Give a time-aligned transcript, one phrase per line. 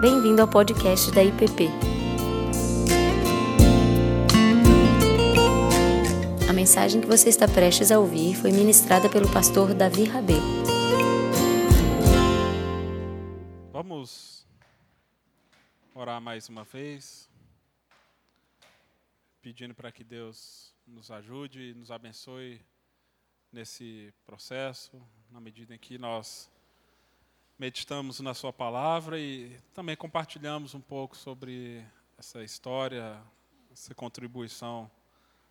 [0.00, 1.66] Bem-vindo ao podcast da IPP.
[6.48, 10.40] A mensagem que você está prestes a ouvir foi ministrada pelo pastor Davi Rabelo.
[13.72, 14.46] Vamos
[15.92, 17.28] orar mais uma vez,
[19.42, 22.64] pedindo para que Deus nos ajude e nos abençoe
[23.50, 26.48] nesse processo, na medida em que nós
[27.58, 31.84] meditamos na Sua palavra e também compartilhamos um pouco sobre
[32.16, 33.20] essa história,
[33.72, 34.88] essa contribuição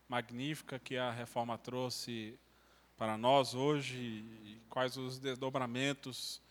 [0.07, 2.39] magnífica que a reforma trouxe
[2.97, 6.41] para nós hoje e quais os desdobramentos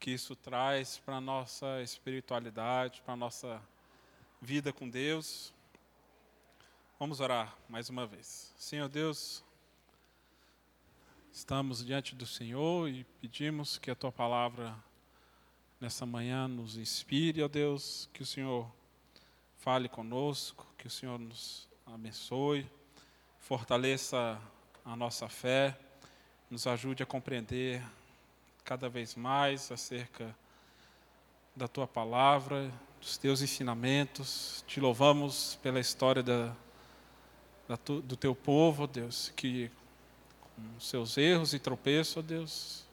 [0.00, 3.62] que isso traz para a nossa espiritualidade, para a nossa
[4.42, 5.54] vida com Deus.
[6.98, 8.52] Vamos orar mais uma vez.
[8.58, 9.44] Senhor Deus,
[11.32, 14.76] estamos diante do Senhor e pedimos que a tua palavra
[15.84, 18.66] nessa manhã nos inspire, ó Deus, que o Senhor
[19.58, 22.66] fale conosco, que o Senhor nos abençoe,
[23.38, 24.40] fortaleça
[24.82, 25.78] a nossa fé,
[26.50, 27.84] nos ajude a compreender
[28.64, 30.34] cada vez mais acerca
[31.54, 34.64] da tua palavra, dos teus ensinamentos.
[34.66, 36.56] Te louvamos pela história da,
[37.68, 39.70] da tu, do teu povo, Deus, que
[40.40, 42.83] com seus erros e tropeços, ó Deus,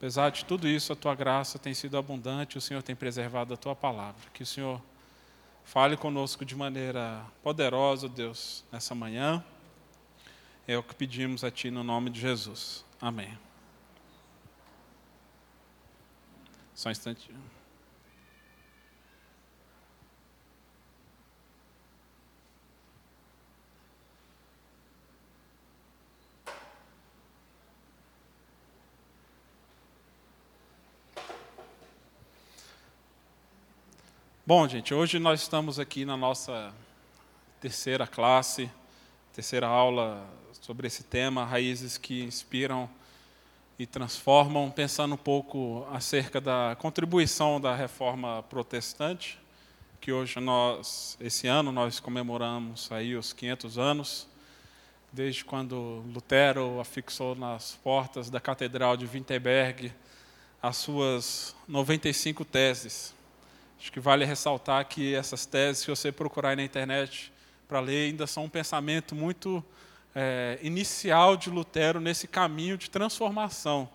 [0.00, 3.56] Apesar de tudo isso, a tua graça tem sido abundante, o Senhor tem preservado a
[3.58, 4.30] tua palavra.
[4.32, 4.80] Que o Senhor
[5.62, 9.44] fale conosco de maneira poderosa, Deus, nessa manhã.
[10.66, 12.82] É o que pedimos a Ti no nome de Jesus.
[12.98, 13.38] Amém.
[16.74, 17.59] Só um instantinho.
[34.50, 36.74] Bom, gente, hoje nós estamos aqui na nossa
[37.60, 38.68] terceira classe,
[39.32, 40.26] terceira aula
[40.60, 42.90] sobre esse tema, raízes que inspiram
[43.78, 49.38] e transformam, pensando um pouco acerca da contribuição da reforma protestante,
[50.00, 54.26] que hoje nós, esse ano, nós comemoramos aí os 500 anos,
[55.12, 59.92] desde quando Lutero afixou nas portas da Catedral de Wittenberg
[60.60, 63.14] as suas 95 teses
[63.80, 67.32] Acho que vale ressaltar que essas teses, se você procurar na internet
[67.66, 69.64] para ler, ainda são um pensamento muito
[70.14, 73.88] é, inicial de Lutero nesse caminho de transformação.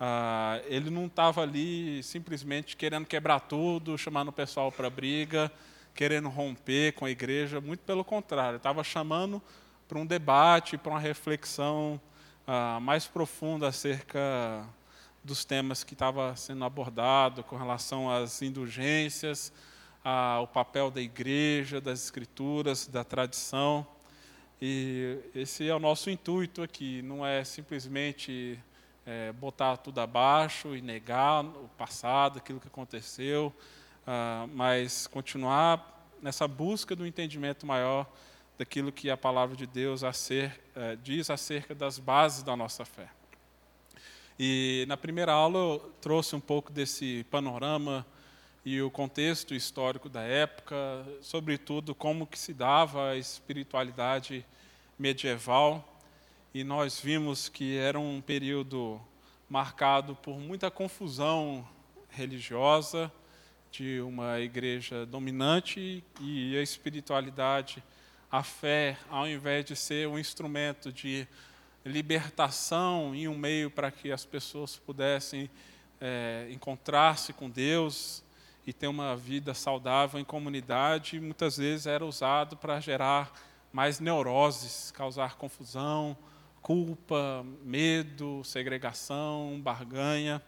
[0.00, 5.48] Ah, ele não estava ali simplesmente querendo quebrar tudo, chamando o pessoal para briga,
[5.94, 9.40] querendo romper com a igreja, muito pelo contrário, estava chamando
[9.86, 12.00] para um debate, para uma reflexão
[12.48, 14.66] ah, mais profunda acerca
[15.24, 19.50] dos temas que estava sendo abordado com relação às indulgências,
[20.04, 23.86] ao papel da igreja, das escrituras, da tradição.
[24.60, 28.58] E esse é o nosso intuito aqui, não é simplesmente
[29.06, 33.52] é, botar tudo abaixo e negar o passado, aquilo que aconteceu,
[34.06, 38.06] ah, mas continuar nessa busca do entendimento maior
[38.58, 43.08] daquilo que a palavra de Deus acer, é, diz acerca das bases da nossa fé.
[44.38, 48.04] E na primeira aula eu trouxe um pouco desse panorama
[48.64, 50.76] e o contexto histórico da época,
[51.20, 54.44] sobretudo como que se dava a espiritualidade
[54.98, 56.00] medieval.
[56.52, 59.00] E nós vimos que era um período
[59.48, 61.64] marcado por muita confusão
[62.10, 63.12] religiosa
[63.70, 67.84] de uma igreja dominante e a espiritualidade,
[68.28, 71.24] a fé, ao invés de ser um instrumento de
[71.84, 75.50] libertação e um meio para que as pessoas pudessem
[76.00, 78.24] é, encontrar-se com Deus
[78.66, 83.32] e ter uma vida saudável em comunidade, muitas vezes era usado para gerar
[83.72, 86.16] mais neuroses, causar confusão,
[86.62, 90.40] culpa, medo, segregação, barganha.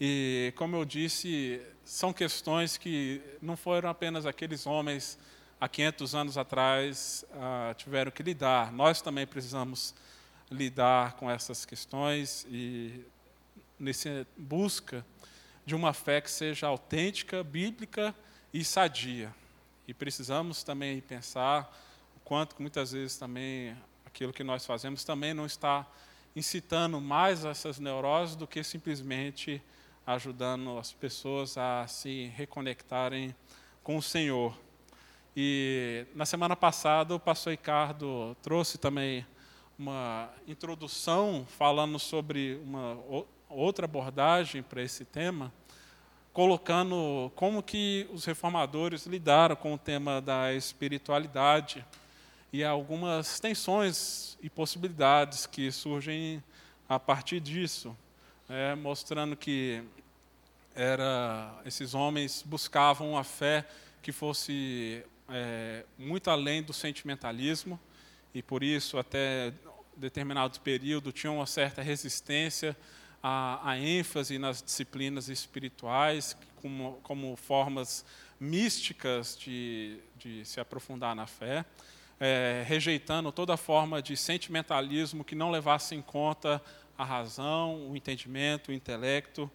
[0.00, 5.18] E, como eu disse, são questões que não foram apenas aqueles homens
[5.60, 8.72] há 500 anos atrás ah, tiveram que lidar.
[8.72, 9.94] Nós também precisamos
[10.52, 13.04] lidar com essas questões e
[13.78, 15.04] nessa busca
[15.64, 18.14] de uma fé que seja autêntica, bíblica
[18.52, 19.34] e sadia.
[19.86, 21.76] E precisamos também pensar
[22.16, 25.86] o quanto muitas vezes também aquilo que nós fazemos também não está
[26.34, 29.62] incitando mais essas neuroses do que simplesmente
[30.06, 33.34] ajudando as pessoas a se reconectarem
[33.82, 34.56] com o Senhor.
[35.36, 39.26] E na semana passada o pastor Ricardo trouxe também
[39.82, 42.96] uma introdução falando sobre uma
[43.48, 45.52] outra abordagem para esse tema,
[46.32, 51.84] colocando como que os reformadores lidaram com o tema da espiritualidade
[52.52, 56.40] e algumas tensões e possibilidades que surgem
[56.88, 57.96] a partir disso,
[58.48, 59.82] é, mostrando que
[60.76, 63.66] era esses homens buscavam uma fé
[64.00, 67.80] que fosse é, muito além do sentimentalismo
[68.34, 69.52] e por isso até
[69.96, 72.76] determinado período tinham uma certa resistência
[73.22, 78.04] a, a ênfase nas disciplinas espirituais como, como formas
[78.38, 81.64] místicas de, de se aprofundar na fé,
[82.18, 86.62] é, rejeitando toda forma de sentimentalismo que não levasse em conta
[86.96, 89.50] a razão, o entendimento, o intelecto.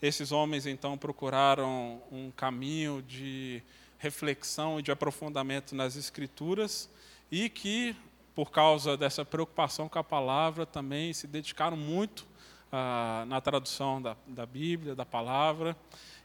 [0.00, 3.62] Esses homens então procuraram um caminho de
[3.98, 6.88] reflexão e de aprofundamento nas escrituras
[7.30, 7.94] e que,
[8.34, 12.26] por causa dessa preocupação com a palavra, também se dedicaram muito
[12.70, 15.76] ah, na tradução da, da Bíblia, da palavra,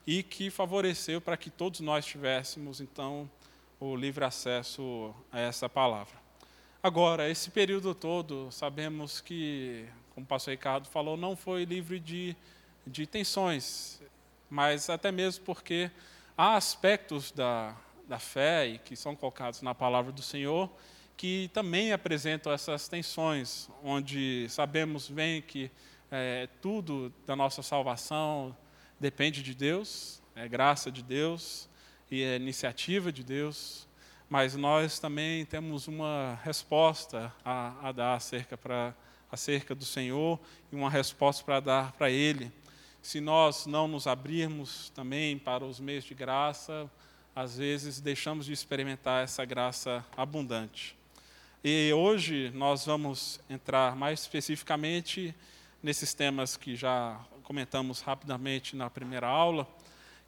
[0.05, 3.29] e que favoreceu para que todos nós tivéssemos, então,
[3.79, 6.15] o livre acesso a essa palavra.
[6.81, 12.35] Agora, esse período todo, sabemos que, como o pastor Ricardo falou, não foi livre de,
[12.85, 13.99] de tensões,
[14.49, 15.89] mas até mesmo porque
[16.37, 17.75] há aspectos da,
[18.07, 20.69] da fé e que são colocados na palavra do Senhor
[21.17, 25.71] que também apresentam essas tensões, onde sabemos bem que
[26.11, 28.55] é, tudo da nossa salvação
[28.99, 31.69] depende de Deus, é graça de Deus
[32.11, 33.87] e é iniciativa de Deus,
[34.29, 38.93] mas nós também temos uma resposta a, a dar acerca, pra,
[39.31, 40.39] acerca do Senhor
[40.71, 42.51] e uma resposta para dar para Ele.
[43.01, 46.89] Se nós não nos abrirmos também para os meios de graça,
[47.35, 50.97] às vezes deixamos de experimentar essa graça abundante.
[51.67, 55.33] E hoje nós vamos entrar mais especificamente
[55.81, 59.67] nesses temas que já comentamos rapidamente na primeira aula,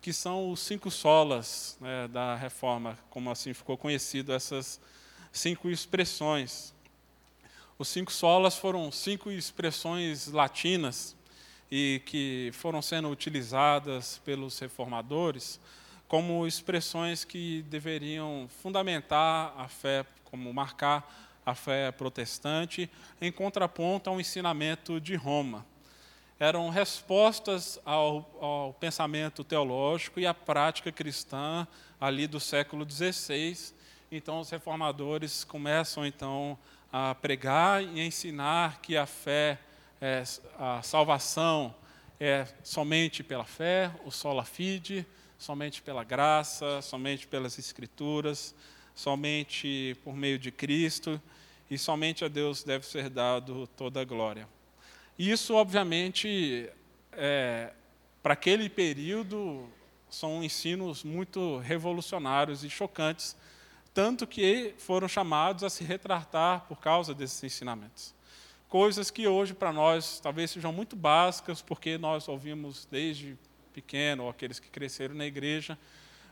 [0.01, 4.81] que são os cinco solas né, da reforma, como assim ficou conhecido, essas
[5.31, 6.73] cinco expressões.
[7.77, 11.15] Os cinco solas foram cinco expressões latinas
[11.69, 15.59] e que foram sendo utilizadas pelos reformadores
[16.07, 22.89] como expressões que deveriam fundamentar a fé, como marcar a fé protestante,
[23.21, 25.65] em contraponto ao ensinamento de Roma.
[26.37, 31.65] Eram respostas ao, ao pensamento teológico e à prática cristã
[32.01, 33.73] ali do século XVI.
[34.11, 36.59] Então, os reformadores começam então
[36.91, 39.57] a pregar e ensinar que a fé,
[40.01, 40.23] é,
[40.59, 41.73] a salvação
[42.19, 45.05] é somente pela fé, o sola fide,
[45.39, 48.53] somente pela graça, somente pelas escrituras,
[48.93, 51.21] somente por meio de Cristo
[51.69, 54.47] e somente a Deus deve ser dado toda a glória.
[55.17, 56.69] Isso, obviamente,
[57.11, 57.73] é,
[58.21, 59.67] para aquele período,
[60.09, 63.35] são ensinos muito revolucionários e chocantes,
[63.93, 68.13] tanto que foram chamados a se retratar por causa desses ensinamentos.
[68.69, 73.37] Coisas que hoje para nós talvez sejam muito básicas, porque nós ouvimos desde
[73.73, 75.77] pequeno, ou aqueles que cresceram na igreja,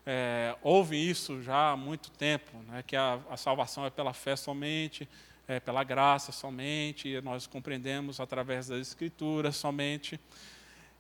[0.05, 4.35] é, ouvem isso já há muito tempo, né, que a, a salvação é pela fé
[4.35, 5.09] somente,
[5.47, 10.19] é pela graça somente, nós compreendemos através das Escrituras somente.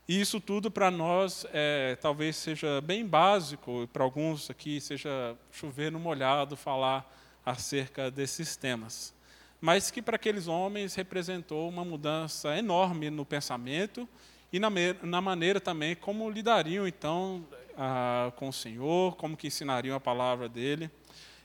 [0.07, 5.91] E isso tudo para nós é, talvez seja bem básico, para alguns aqui seja chover
[5.91, 7.11] no molhado falar
[7.43, 9.13] acerca desses temas.
[9.59, 14.07] Mas que para aqueles homens representou uma mudança enorme no pensamento
[14.53, 14.69] e na,
[15.01, 17.43] na maneira também como lidariam então
[17.77, 20.89] ah, com o Senhor, como que ensinariam a palavra dele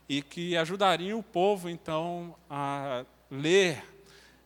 [0.09, 3.85] e que ajudariam o povo então a ler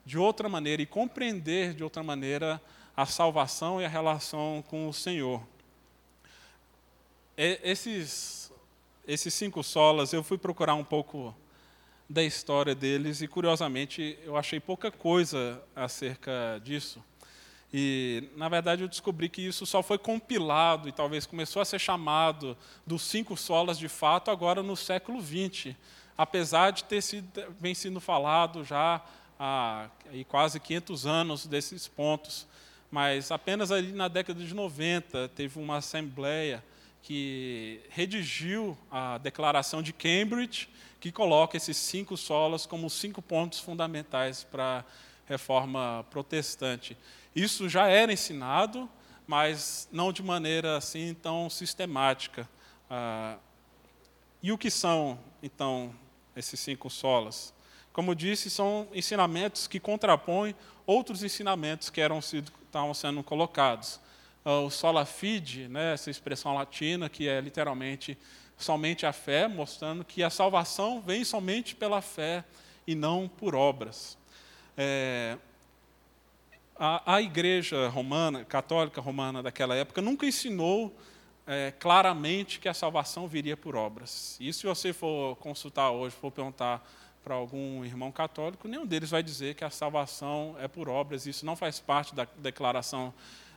[0.04, 2.60] de outra maneira e compreender de outra maneira
[2.96, 5.42] a salvação e a relação com o Senhor.
[7.36, 8.52] Esses,
[9.06, 11.34] esses cinco solas, eu fui procurar um pouco
[12.08, 17.02] da história deles e, curiosamente, eu achei pouca coisa acerca disso.
[17.76, 21.80] E, na verdade, eu descobri que isso só foi compilado e talvez começou a ser
[21.80, 25.74] chamado dos cinco solas de fato agora no século XX,
[26.16, 27.28] apesar de ter sido,
[27.58, 29.04] vem sendo falado já
[29.36, 29.88] há
[30.28, 32.46] quase 500 anos desses pontos.
[32.92, 36.62] Mas apenas ali na década de 90 teve uma assembleia
[37.02, 40.68] que redigiu a Declaração de Cambridge,
[41.00, 44.84] que coloca esses cinco solas como cinco pontos fundamentais para a
[45.26, 46.96] reforma protestante.
[47.34, 48.88] Isso já era ensinado,
[49.26, 52.48] mas não de maneira assim tão sistemática.
[52.88, 53.36] Ah,
[54.42, 55.94] e o que são, então,
[56.36, 57.52] esses cinco solas?
[57.92, 60.54] Como disse, são ensinamentos que contrapõem
[60.86, 64.00] outros ensinamentos que eram estavam sendo colocados.
[64.44, 68.18] o sola fide, né, essa expressão latina que é literalmente
[68.58, 72.44] somente a fé, mostrando que a salvação vem somente pela fé
[72.86, 74.18] e não por obras.
[74.76, 75.38] É,
[76.76, 80.96] a, a, igreja romana, católica romana daquela época, nunca ensinou
[81.46, 84.36] é, claramente que a salvação viria por obras.
[84.40, 86.86] E se você for consultar hoje, for perguntar
[87.22, 91.26] para algum irmão católico, nenhum deles vai dizer que a salvação é por obras.
[91.26, 93.14] Isso não faz parte da declaração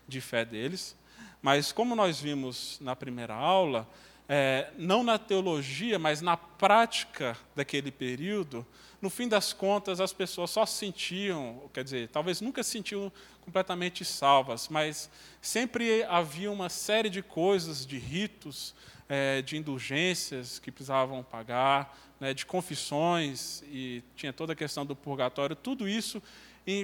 [0.07, 0.95] de fé deles.
[1.41, 3.87] Mas, como nós vimos na primeira aula,
[4.29, 8.65] é, não na teologia, mas na prática daquele período,
[9.01, 13.11] no fim das contas, as pessoas só se sentiam, quer dizer, talvez nunca se sentiam
[13.41, 15.09] completamente salvas, mas
[15.41, 18.73] sempre havia uma série de coisas, de ritos,
[19.07, 24.95] é, de indulgências que precisavam pagar, né, de confissões, e tinha toda a questão do
[24.95, 26.21] purgatório, tudo isso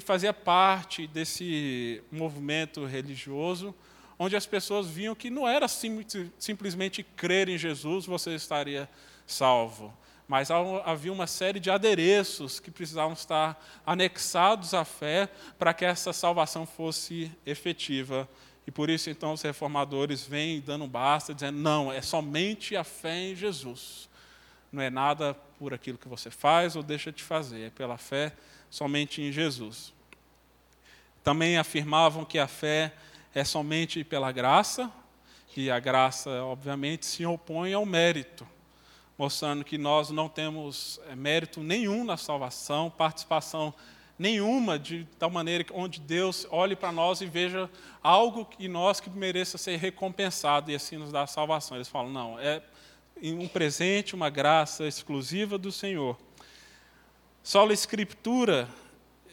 [0.06, 3.76] fazia parte desse movimento religioso
[4.18, 6.06] onde as pessoas viam que não era sim,
[6.38, 8.90] simplesmente crer em Jesus você estaria
[9.26, 9.94] salvo,
[10.28, 16.14] mas havia uma série de adereços que precisavam estar anexados à fé para que essa
[16.14, 18.28] salvação fosse efetiva.
[18.66, 23.32] E por isso, então, os reformadores vêm dando basta, dizendo: não, é somente a fé
[23.32, 24.10] em Jesus.
[24.72, 28.34] Não é nada por aquilo que você faz ou deixa de fazer, é pela fé
[28.70, 29.94] somente em Jesus.
[31.24, 32.92] Também afirmavam que a fé
[33.36, 34.92] é somente pela graça,
[35.56, 38.48] e a graça, obviamente, se opõe ao mérito,
[39.18, 43.74] mostrando que nós não temos é, mérito nenhum na salvação, participação
[44.18, 47.70] nenhuma, de tal maneira onde Deus olhe para nós e veja
[48.02, 51.78] algo em nós que mereça ser recompensado e assim nos dá a salvação.
[51.78, 52.62] Eles falam, não, é
[53.22, 56.18] um presente, uma graça exclusiva do Senhor.
[57.44, 58.68] Só a Escritura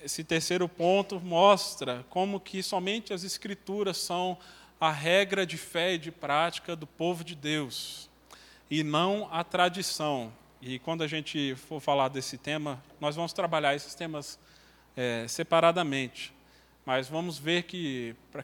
[0.03, 4.39] esse terceiro ponto mostra como que somente as escrituras são
[4.81, 8.10] a regra de fé e de prática do povo de Deus
[8.71, 10.33] e não a tradição.
[10.63, 14.39] E quando a gente for falar desse tema, nós vamos trabalhar esses temas
[14.97, 16.33] é, separadamente.
[16.87, 18.43] Mas vamos ver que para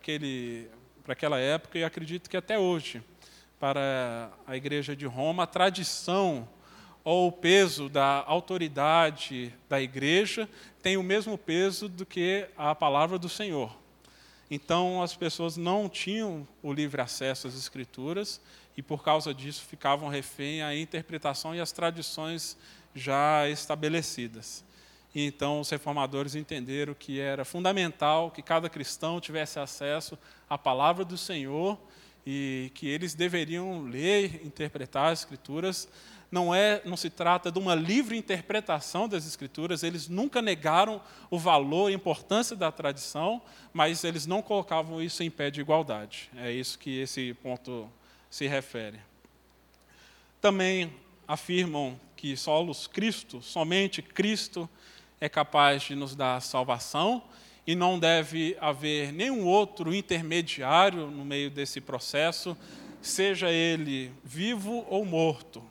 [1.12, 3.02] aquela época e acredito que até hoje
[3.61, 6.49] para a igreja de Roma a tradição
[7.04, 10.49] ou o peso da autoridade da igreja
[10.83, 13.75] tem o mesmo peso do que a palavra do Senhor.
[14.50, 18.40] Então as pessoas não tinham o livre acesso às escrituras
[18.76, 22.56] e por causa disso ficavam refém à interpretação e às tradições
[22.95, 24.64] já estabelecidas.
[25.14, 30.18] E então os reformadores entenderam que era fundamental que cada cristão tivesse acesso
[30.49, 31.78] à palavra do Senhor
[32.26, 35.88] e que eles deveriam ler, interpretar as escrituras
[36.30, 41.38] não é, não se trata de uma livre interpretação das escrituras, eles nunca negaram o
[41.38, 43.40] valor e importância da tradição,
[43.73, 46.30] mas eles não colocavam isso em pé de igualdade.
[46.37, 47.88] É isso que esse ponto
[48.30, 48.99] se refere.
[50.40, 50.92] Também
[51.26, 54.68] afirmam que solos Cristo, somente Cristo
[55.21, 57.23] é capaz de nos dar salvação
[57.66, 62.56] e não deve haver nenhum outro intermediário no meio desse processo,
[63.02, 65.62] seja ele vivo ou morto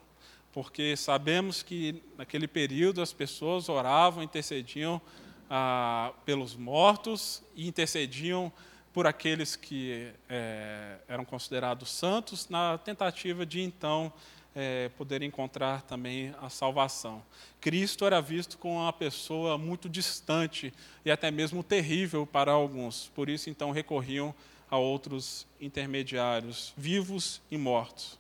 [0.56, 5.02] porque sabemos que naquele período as pessoas oravam, intercediam
[5.50, 8.50] ah, pelos mortos e intercediam
[8.96, 14.12] por aqueles que é, eram considerados santos, na tentativa de então
[14.56, 17.22] é, poder encontrar também a salvação.
[17.60, 20.74] Cristo era visto como uma pessoa muito distante
[21.04, 24.34] e até mesmo terrível para alguns, por isso então recorriam
[24.72, 28.18] a outros intermediários, vivos e mortos.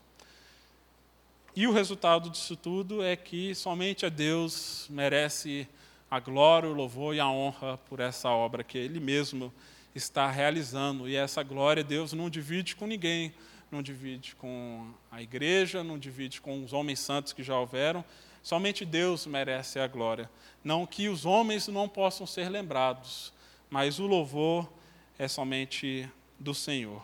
[1.55, 5.69] E o resultado disso tudo é que somente a Deus merece
[6.11, 9.53] a glória, o louvor e a honra por essa obra que Ele mesmo
[9.95, 11.07] está realizando.
[11.07, 13.33] E essa glória Deus não divide com ninguém,
[13.71, 18.03] não divide com a igreja, não divide com os homens santos que já houveram.
[18.43, 20.29] Somente Deus merece a glória.
[20.63, 23.33] Não que os homens não possam ser lembrados,
[23.69, 24.69] mas o louvor
[25.17, 26.07] é somente
[26.39, 27.03] do Senhor.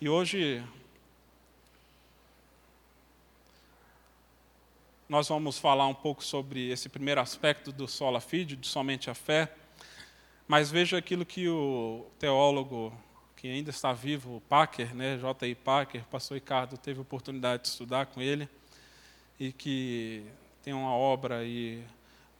[0.00, 0.64] E hoje
[5.08, 9.14] nós vamos falar um pouco sobre esse primeiro aspecto do sola fide, de somente a
[9.14, 9.54] fé.
[10.46, 12.92] Mas veja aquilo que o teólogo
[13.34, 15.54] que ainda está vivo, o Packer, né, J.I.
[15.54, 18.48] Packer, pastor Ricardo teve a oportunidade de estudar com ele
[19.38, 20.24] e que
[20.62, 21.84] tem uma obra aí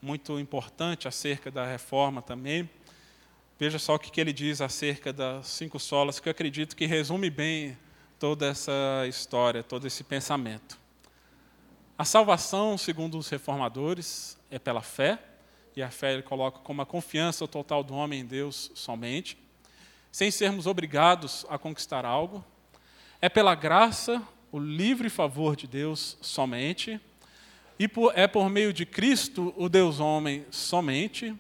[0.01, 2.69] muito importante acerca da reforma também.
[3.59, 7.31] Veja só o que ele diz acerca das cinco solas, que eu acredito que resume
[7.31, 7.77] bem
[8.19, 10.79] toda essa história, todo esse pensamento.
[11.97, 15.19] A salvação, segundo os reformadores, é pela fé,
[15.77, 19.39] e a fé ele coloca como a confiança total do homem em Deus somente.
[20.13, 22.45] sem sermos obrigados a conquistar algo.
[23.21, 27.01] É pela graça, o livre favor de Deus somente.
[27.77, 31.35] E por, é por meio de Cristo, o Deus homem somente,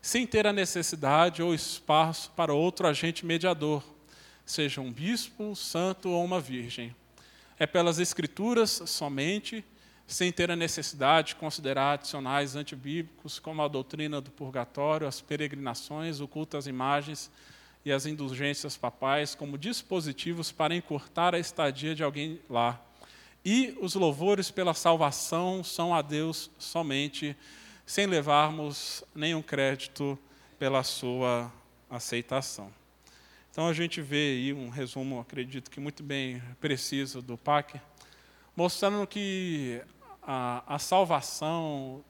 [0.00, 3.82] sem ter a necessidade ou espaço para outro agente mediador,
[4.46, 6.94] seja um bispo, um santo ou uma virgem.
[7.58, 9.64] É pelas Escrituras somente,
[10.10, 16.18] sem ter a necessidade de considerar adicionais antibíblicos, como a doutrina do purgatório, as peregrinações,
[16.20, 17.30] o culto às imagens
[17.84, 22.80] e as indulgências papais, como dispositivos para encurtar a estadia de alguém lá.
[23.44, 27.36] E os louvores pela salvação são a Deus somente,
[27.86, 30.18] sem levarmos nenhum crédito
[30.58, 31.52] pela sua
[31.88, 32.72] aceitação.
[33.52, 37.80] Então a gente vê aí um resumo, acredito que muito bem preciso do PAC,
[38.56, 39.80] mostrando que
[40.32, 42.04] a, a salvação,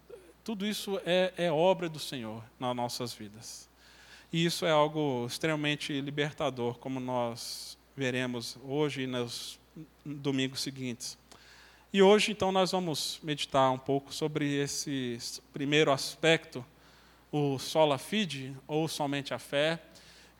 [0.44, 3.66] tudo isso é, é obra do Senhor nas nossas vidas.
[4.30, 9.58] E isso é algo extremamente libertador, como nós veremos hoje e nos
[10.04, 11.16] domingos seguintes.
[11.94, 15.18] E hoje, então, nós vamos meditar um pouco sobre esse
[15.50, 16.62] primeiro aspecto,
[17.32, 19.80] o sola fide, ou somente a fé,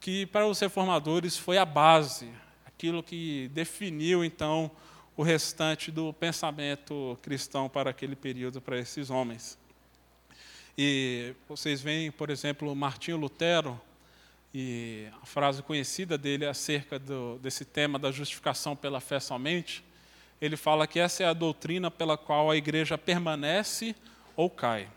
[0.00, 2.28] que para os reformadores foi a base,
[2.66, 4.70] aquilo que definiu, então,
[5.17, 9.59] o restante do pensamento cristão para aquele período, para esses homens.
[10.76, 13.81] E vocês veem, por exemplo, Martinho Lutero,
[14.52, 19.85] e a frase conhecida dele acerca do, desse tema da justificação pela fé somente,
[20.40, 23.95] ele fala que essa é a doutrina pela qual a igreja permanece
[24.35, 24.88] ou cai.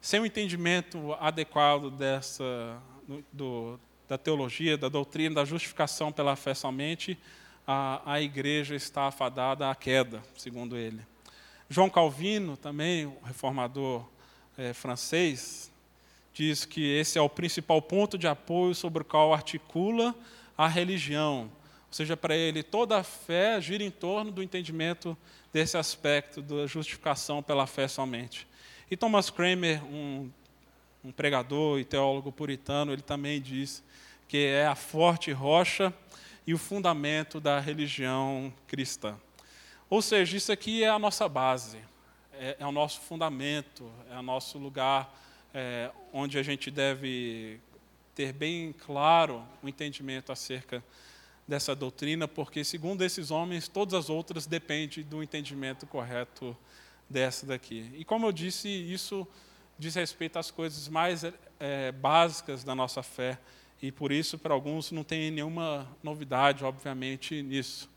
[0.00, 2.80] Sem o entendimento adequado dessa,
[3.32, 7.18] do, da teologia, da doutrina, da justificação pela fé somente,
[7.66, 11.00] a, a igreja está afadada à queda, segundo ele.
[11.68, 14.06] João Calvino, também, o reformador
[14.56, 15.70] é, francês,
[16.32, 20.14] diz que esse é o principal ponto de apoio sobre o qual articula
[20.56, 21.50] a religião.
[21.88, 25.16] Ou seja, para ele, toda a fé gira em torno do entendimento
[25.52, 28.46] desse aspecto da justificação pela fé somente.
[28.90, 30.30] E Thomas Kramer, um,
[31.02, 33.82] um pregador e teólogo puritano, ele também diz
[34.28, 35.92] que é a forte rocha
[36.46, 39.18] e o fundamento da religião cristã.
[39.90, 41.78] Ou seja, isso aqui é a nossa base,
[42.32, 45.12] é, é o nosso fundamento, é o nosso lugar
[45.52, 47.60] é, onde a gente deve
[48.14, 50.82] ter bem claro o entendimento acerca
[51.46, 56.56] dessa doutrina, porque, segundo esses homens, todas as outras dependem do entendimento correto
[57.08, 57.92] dessa daqui.
[57.96, 59.26] E, como eu disse, isso
[59.78, 61.22] diz respeito às coisas mais
[61.60, 63.38] é, básicas da nossa fé,
[63.82, 67.90] e por isso, para alguns, não tem nenhuma novidade, obviamente, nisso.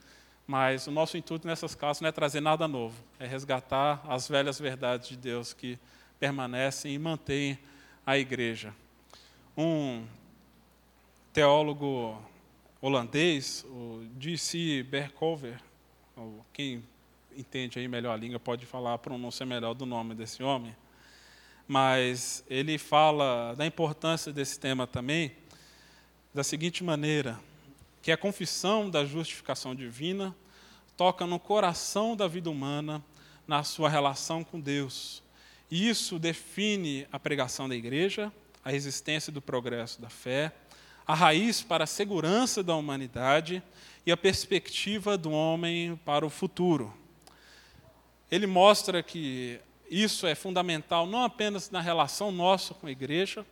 [0.46, 4.60] Mas o nosso intuito nessas causas não é trazer nada novo, é resgatar as velhas
[4.60, 5.80] verdades de Deus que
[6.20, 7.58] permanecem e mantêm
[8.06, 8.74] a igreja.
[9.56, 10.06] Um
[11.32, 12.20] teólogo
[12.82, 14.84] holandês, o D.C.
[14.84, 15.62] Berkover,
[16.52, 16.84] quem
[17.36, 20.76] entende aí melhor a língua pode falar a pronúncia melhor do nome desse homem,
[21.68, 25.32] mas ele fala da importância desse tema também,
[26.34, 27.40] da seguinte maneira,
[28.02, 30.36] que a confissão da justificação divina
[30.96, 33.04] toca no coração da vida humana,
[33.48, 35.24] na sua relação com Deus.
[35.72, 38.32] E isso define a pregação da igreja,
[38.64, 40.52] a existência do progresso da fé,
[41.06, 43.64] a raiz para a segurança da humanidade
[44.06, 46.94] e a perspectiva do homem para o futuro.
[48.30, 53.44] Ele mostra que isso é fundamental não apenas na relação nossa com a igreja,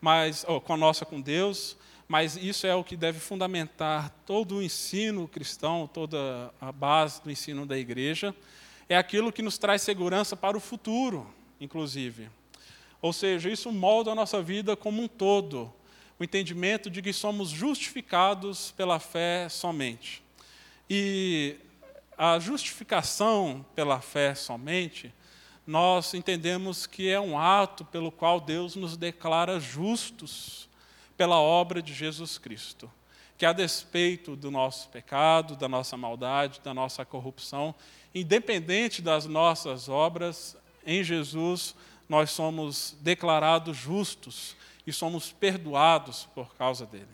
[0.00, 1.76] mas com a nossa com Deus,
[2.14, 7.28] mas isso é o que deve fundamentar todo o ensino cristão, toda a base do
[7.28, 8.32] ensino da igreja.
[8.88, 11.28] É aquilo que nos traz segurança para o futuro,
[11.60, 12.30] inclusive.
[13.02, 15.72] Ou seja, isso molda a nossa vida como um todo,
[16.16, 20.22] o entendimento de que somos justificados pela fé somente.
[20.88, 21.56] E
[22.16, 25.12] a justificação pela fé somente,
[25.66, 30.72] nós entendemos que é um ato pelo qual Deus nos declara justos
[31.16, 32.90] pela obra de Jesus Cristo.
[33.36, 37.74] Que a despeito do nosso pecado, da nossa maldade, da nossa corrupção,
[38.14, 41.74] independente das nossas obras, em Jesus
[42.08, 47.08] nós somos declarados justos e somos perdoados por causa dele.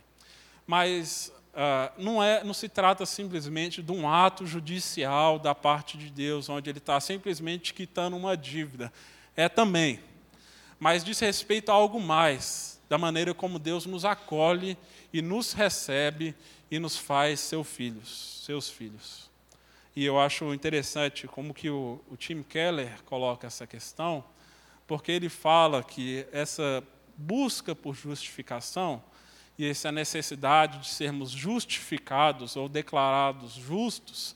[0.66, 6.10] Mas uh, não, é, não se trata simplesmente de um ato judicial da parte de
[6.10, 8.92] Deus, onde ele está simplesmente quitando uma dívida.
[9.36, 10.00] É também.
[10.78, 14.76] Mas diz respeito a algo mais da maneira como Deus nos acolhe
[15.12, 16.34] e nos recebe
[16.68, 19.30] e nos faz seus filhos, seus filhos.
[19.94, 24.24] E eu acho interessante como que o, o Tim Keller coloca essa questão,
[24.88, 26.82] porque ele fala que essa
[27.16, 29.00] busca por justificação
[29.56, 34.34] e essa necessidade de sermos justificados ou declarados justos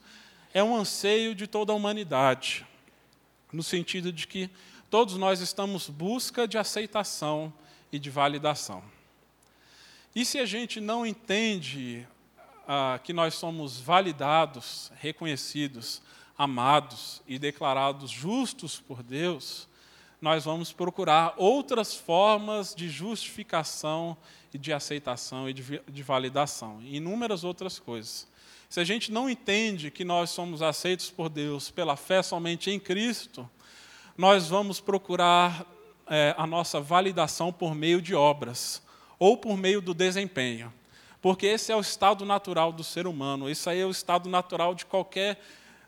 [0.53, 2.65] é um anseio de toda a humanidade,
[3.53, 4.49] no sentido de que
[4.89, 7.53] todos nós estamos busca de aceitação
[7.95, 8.83] e de validação.
[10.17, 12.05] E se a gente não entende
[12.67, 16.03] ah, que nós somos validados, reconhecidos,
[16.37, 19.69] amados e declarados justos por Deus,
[20.21, 24.17] nós vamos procurar outras formas de justificação
[24.53, 28.27] e de aceitação e de, de validação, e inúmeras outras coisas.
[28.69, 32.81] Se a gente não entende que nós somos aceitos por Deus pela fé somente em
[32.81, 33.49] Cristo,
[34.19, 35.65] nós vamos procurar
[36.09, 38.83] é, a nossa validação por meio de obras
[39.19, 40.73] ou por meio do desempenho.
[41.21, 44.75] Porque esse é o estado natural do ser humano, isso aí é o estado natural
[44.75, 45.41] de qualquer,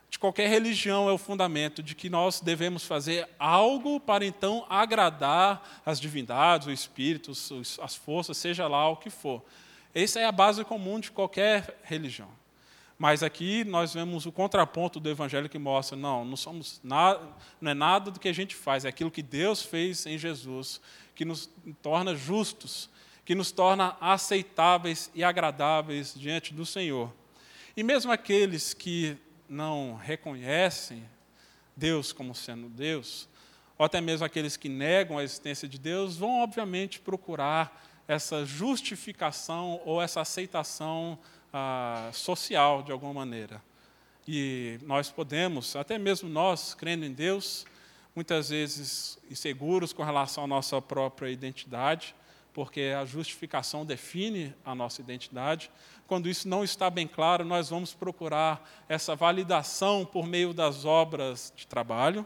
[0.09, 5.81] de qualquer religião, é o fundamento de que nós devemos fazer algo para então agradar
[5.85, 9.43] as divindades, os espíritos, as forças, seja lá o que for.
[9.93, 12.29] Essa é a base comum de qualquer religião.
[12.97, 17.21] Mas aqui nós vemos o contraponto do evangelho que mostra, não, não somos nada,
[17.61, 20.81] não é nada do que a gente faz, é aquilo que Deus fez em Jesus,
[21.13, 21.49] que nos
[21.81, 22.89] torna justos,
[23.23, 27.13] que nos torna aceitáveis e agradáveis diante do Senhor.
[27.75, 29.15] E mesmo aqueles que
[29.47, 31.03] não reconhecem
[31.75, 33.29] Deus como sendo Deus,
[33.77, 39.81] ou até mesmo aqueles que negam a existência de Deus, vão obviamente procurar essa justificação
[39.85, 41.19] ou essa aceitação
[41.53, 43.61] ah, social, de alguma maneira.
[44.27, 47.65] E nós podemos, até mesmo nós, crendo em Deus,
[48.13, 52.15] muitas vezes inseguros com relação à nossa própria identidade,
[52.51, 55.69] porque a justificação define a nossa identidade.
[56.07, 61.53] Quando isso não está bem claro, nós vamos procurar essa validação por meio das obras
[61.55, 62.25] de trabalho,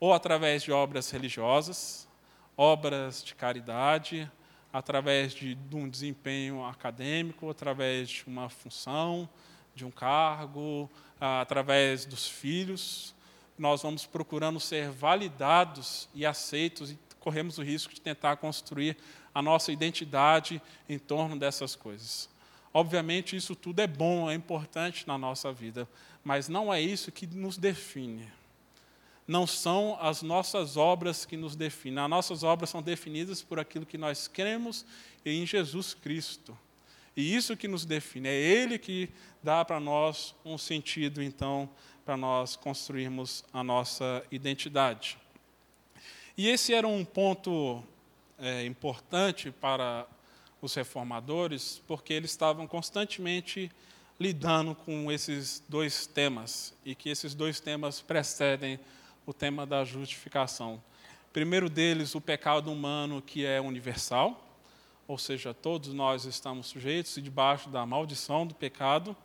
[0.00, 2.08] ou através de obras religiosas,
[2.56, 4.30] obras de caridade,
[4.76, 9.26] através de, de um desempenho acadêmico, através de uma função,
[9.74, 13.14] de um cargo, através dos filhos.
[13.58, 18.98] Nós vamos procurando ser validados e aceitos e corremos o risco de tentar construir
[19.34, 22.28] a nossa identidade em torno dessas coisas.
[22.72, 25.88] Obviamente, isso tudo é bom, é importante na nossa vida,
[26.22, 28.30] mas não é isso que nos define
[29.26, 32.04] não são as nossas obras que nos definem.
[32.04, 34.84] As nossas obras são definidas por aquilo que nós cremos
[35.24, 36.56] em Jesus Cristo.
[37.16, 39.08] E isso que nos define, é Ele que
[39.42, 41.68] dá para nós um sentido, então,
[42.04, 45.18] para nós construirmos a nossa identidade.
[46.36, 47.82] E esse era um ponto
[48.38, 50.06] é, importante para
[50.60, 53.72] os reformadores, porque eles estavam constantemente
[54.20, 58.78] lidando com esses dois temas, e que esses dois temas precedem
[59.26, 60.80] o tema da justificação.
[61.32, 64.42] Primeiro deles, o pecado humano que é universal,
[65.08, 69.16] ou seja, todos nós estamos sujeitos e debaixo da maldição do pecado,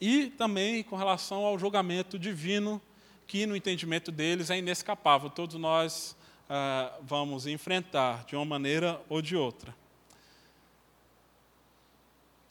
[0.00, 2.80] e também com relação ao julgamento divino,
[3.26, 6.14] que no entendimento deles é inescapável, todos nós
[6.48, 9.74] ah, vamos enfrentar de uma maneira ou de outra.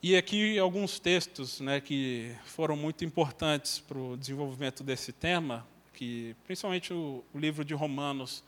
[0.02, 5.66] E aqui alguns textos né, que foram muito importantes para o desenvolvimento desse tema,
[5.98, 8.44] que principalmente o, o livro de Romanos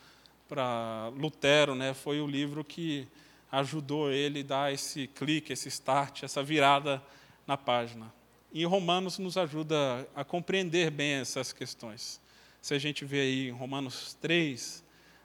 [0.47, 3.07] para Lutero, né, foi o livro que
[3.51, 7.01] ajudou ele a dar esse clique, esse start, essa virada
[7.47, 8.13] na página.
[8.53, 12.21] E Romanos nos ajuda a compreender bem essas questões.
[12.61, 14.83] Se a gente vê aí em Romanos 3,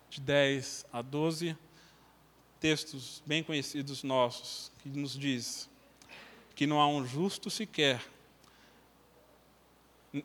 [0.09, 1.55] de 10 a 12,
[2.59, 5.69] textos bem conhecidos nossos, que nos diz
[6.55, 8.01] que não há um justo sequer,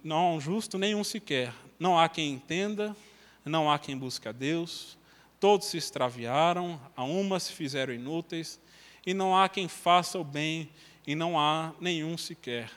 [0.03, 1.53] não há um justo nenhum sequer.
[1.79, 2.95] Não há quem entenda,
[3.43, 4.97] não há quem busque a Deus.
[5.39, 8.59] Todos se extraviaram, a uma se fizeram inúteis,
[9.05, 10.69] e não há quem faça o bem,
[11.07, 12.69] e não há nenhum sequer.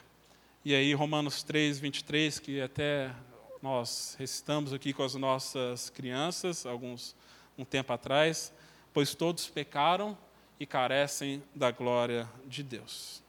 [0.63, 3.13] E aí, Romanos 3, 23, que até
[3.61, 7.15] nós recitamos aqui com as nossas crianças, alguns
[7.57, 8.51] um tempo atrás,
[8.93, 10.17] pois todos pecaram
[10.59, 13.21] e carecem da glória de Deus.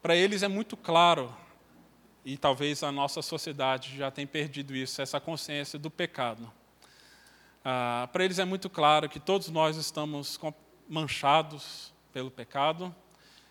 [0.00, 1.32] Para eles é muito claro
[2.24, 6.50] e talvez a nossa sociedade já tenha perdido isso, essa consciência do pecado.
[7.64, 10.38] Ah, para eles é muito claro que todos nós estamos
[10.88, 12.94] manchados pelo pecado,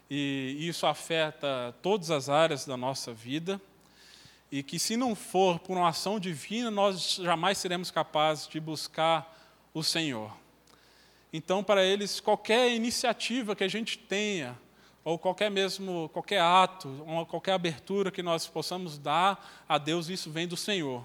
[0.09, 3.59] e isso afeta todas as áreas da nossa vida,
[4.51, 9.37] e que se não for por uma ação divina, nós jamais seremos capazes de buscar
[9.73, 10.35] o Senhor.
[11.31, 14.59] Então, para eles, qualquer iniciativa que a gente tenha,
[15.03, 20.29] ou qualquer mesmo qualquer ato, ou qualquer abertura que nós possamos dar a Deus, isso
[20.29, 21.03] vem do Senhor,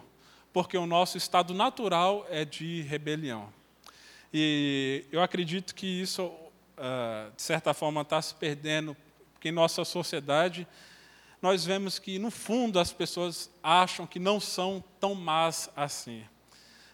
[0.53, 3.49] porque o nosso estado natural é de rebelião.
[4.33, 6.31] E eu acredito que isso
[6.77, 8.97] uh, de certa forma, está se perdendo,
[9.33, 10.67] porque em nossa sociedade
[11.41, 16.25] nós vemos que, no fundo, as pessoas acham que não são tão más assim.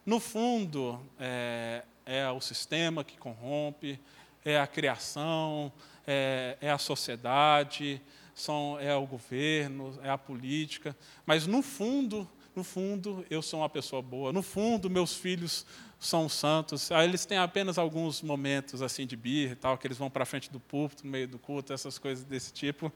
[0.05, 4.01] No fundo, é, é o sistema que corrompe,
[4.45, 5.73] é a criação,
[6.07, 8.01] é, é a sociedade,
[8.35, 13.69] são, é o governo, é a política, mas no fundo, no fundo, eu sou uma
[13.69, 14.33] pessoa boa.
[14.33, 15.65] No fundo, meus filhos
[15.99, 16.93] são santos.
[16.93, 20.27] Aí eles têm apenas alguns momentos assim de birra e tal, que eles vão para
[20.27, 22.93] frente do púlpito, no meio do culto, essas coisas desse tipo.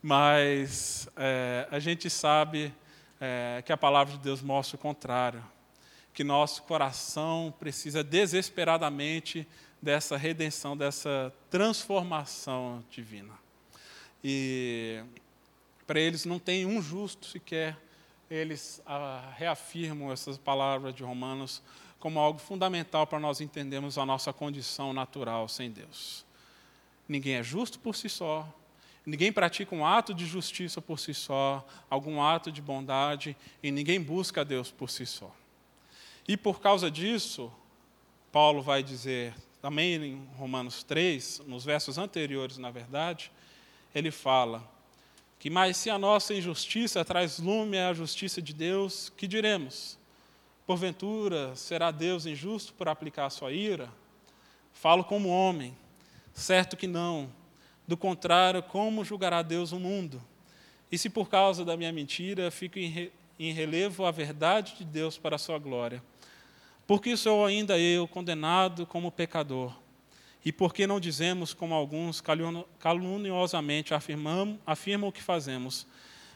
[0.00, 2.72] Mas é, a gente sabe
[3.20, 5.44] é, que a palavra de Deus mostra o contrário,
[6.14, 9.46] que nosso coração precisa desesperadamente
[9.80, 13.32] dessa redenção, dessa transformação divina.
[14.22, 15.02] E
[15.86, 17.76] para eles não tem um justo sequer,
[18.30, 21.62] eles ah, reafirmam essas palavras de Romanos
[21.98, 26.24] como algo fundamental para nós entendermos a nossa condição natural sem Deus.
[27.08, 28.48] Ninguém é justo por si só,
[29.04, 34.00] ninguém pratica um ato de justiça por si só, algum ato de bondade, e ninguém
[34.00, 35.34] busca Deus por si só.
[36.26, 37.52] E por causa disso,
[38.30, 43.30] Paulo vai dizer, também em Romanos 3, nos versos anteriores, na verdade,
[43.94, 44.66] ele fala
[45.38, 49.98] que, mas se a nossa injustiça traz lume à justiça de Deus, que diremos?
[50.66, 53.90] Porventura, será Deus injusto por aplicar a sua ira?
[54.72, 55.76] Falo como homem,
[56.32, 57.30] certo que não.
[57.88, 60.22] Do contrário, como julgará Deus o mundo?
[60.92, 65.36] E se por causa da minha mentira fico em relevo a verdade de Deus para
[65.36, 66.02] a sua glória?
[66.90, 69.72] Porque sou ainda eu condenado como pecador?
[70.44, 72.20] E por que não dizemos, como alguns
[72.80, 75.86] caluniosamente afirmam, afirmam o que fazemos?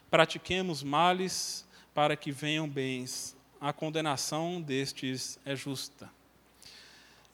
[0.09, 6.09] Pratiquemos males para que venham bens a condenação destes é justa.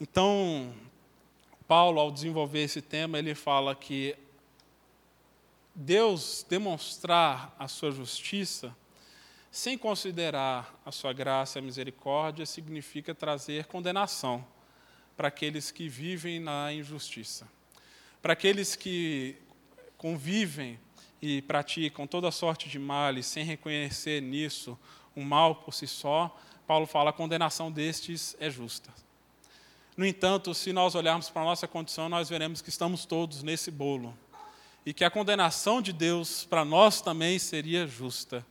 [0.01, 0.73] Então,
[1.69, 4.17] Paulo, ao desenvolver esse tema, ele fala que
[5.75, 8.75] Deus demonstrar a sua justiça,
[9.51, 14.47] sem considerar a sua graça e misericórdia, significa trazer condenação
[15.17, 17.49] para aqueles que vivem na injustiça.
[18.23, 19.37] Para aqueles que
[19.99, 20.79] convivem
[21.21, 24.79] e praticam toda sorte de males sem reconhecer nisso
[25.17, 26.35] um mal por si só,
[26.67, 28.91] Paulo fala a condenação destes é justa.
[29.97, 33.71] No entanto, se nós olharmos para a nossa condição, nós veremos que estamos todos nesse
[33.71, 34.17] bolo.
[34.87, 38.47] E que a condenação de Deus para nós também seria justa.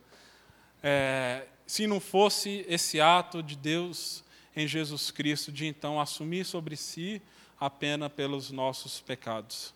[0.82, 4.24] É, se não fosse esse ato de Deus
[4.56, 7.22] em Jesus Cristo de então assumir sobre si
[7.58, 9.74] a pena pelos nossos pecados.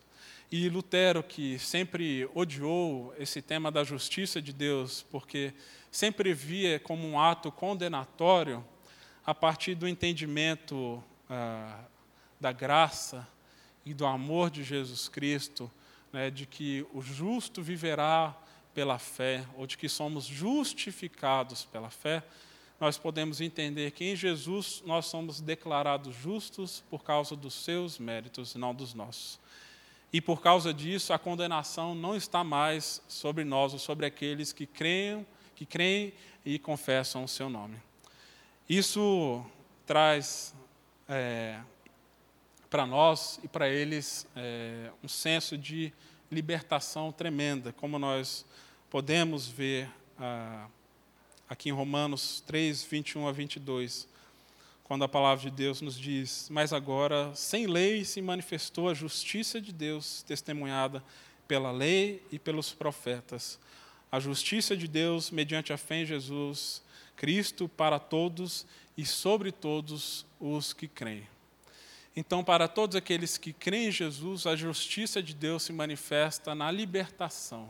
[0.51, 5.53] E Lutero, que sempre odiou esse tema da justiça de Deus, porque
[5.91, 8.63] sempre via como um ato condenatório,
[9.25, 11.83] a partir do entendimento ah,
[12.39, 13.27] da graça
[13.85, 15.71] e do amor de Jesus Cristo,
[16.11, 18.35] né, de que o justo viverá
[18.75, 22.21] pela fé, ou de que somos justificados pela fé,
[22.79, 28.53] nós podemos entender que em Jesus nós somos declarados justos por causa dos seus méritos,
[28.53, 29.39] não dos nossos.
[30.11, 34.65] E por causa disso, a condenação não está mais sobre nós ou sobre aqueles que
[34.65, 36.13] creem que creem
[36.45, 37.77] e confessam o seu nome.
[38.67, 39.43] Isso
[39.85, 40.53] traz
[41.07, 41.59] é,
[42.69, 45.93] para nós e para eles é, um senso de
[46.29, 48.45] libertação tremenda, como nós
[48.95, 50.69] podemos ver ah,
[51.49, 54.07] aqui em Romanos 3, 21 a 22,
[54.85, 59.59] quando a palavra de Deus nos diz: Mas agora, sem lei, se manifestou a justiça
[59.59, 61.03] de Deus, testemunhada
[61.45, 63.59] pela lei e pelos profetas
[64.09, 66.81] a justiça de Deus mediante a fé em Jesus,
[67.17, 68.65] Cristo para todos
[68.97, 71.27] e sobre todos os que creem.
[72.15, 76.71] Então, para todos aqueles que creem em Jesus, a justiça de Deus se manifesta na
[76.71, 77.69] libertação.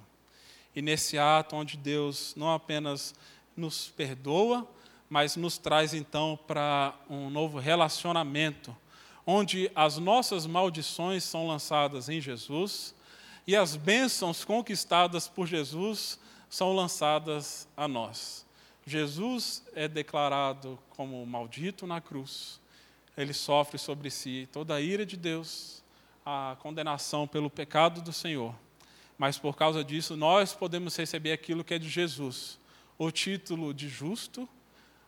[0.76, 3.16] E nesse ato onde Deus não apenas
[3.56, 4.68] nos perdoa,
[5.10, 8.76] mas nos traz então para um novo relacionamento,
[9.26, 12.94] onde as nossas maldições são lançadas em Jesus
[13.48, 18.46] e as bênçãos conquistadas por Jesus são lançadas a nós.
[18.86, 22.60] Jesus é declarado como maldito na cruz.
[23.18, 25.84] Ele sofre sobre si toda a ira de Deus,
[26.26, 28.54] a condenação pelo pecado do Senhor.
[29.18, 32.60] Mas por causa disso, nós podemos receber aquilo que é de Jesus:
[32.98, 34.48] o título de justo,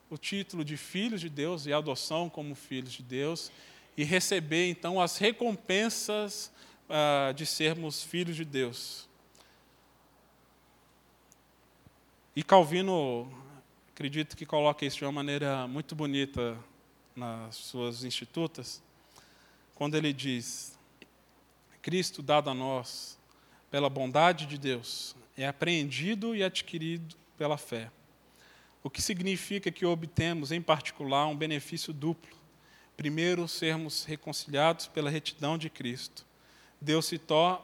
[0.09, 3.51] o título de filhos de Deus e a adoção como filhos de Deus,
[3.97, 6.51] e receber então as recompensas
[6.87, 9.07] uh, de sermos filhos de Deus.
[12.33, 13.29] E Calvino,
[13.91, 16.57] acredito que coloca isso de uma maneira muito bonita
[17.13, 18.81] nas suas institutas,
[19.75, 20.79] quando ele diz:
[21.81, 23.16] Cristo dado a nós
[23.69, 27.91] pela bondade de Deus é apreendido e adquirido pela fé.
[28.83, 32.35] O que significa que obtemos, em particular, um benefício duplo.
[32.95, 36.25] Primeiro, sermos reconciliados pela retidão de Cristo.
[36.81, 37.19] Deus se,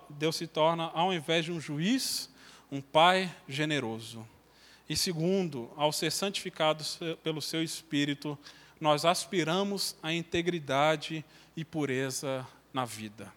[0.09, 2.29] Deus se torna, ao invés de um juiz,
[2.71, 4.27] um pai generoso.
[4.87, 8.37] E segundo, ao ser santificados pelo seu Espírito,
[8.79, 11.23] nós aspiramos à integridade
[11.55, 13.31] e pureza na vida.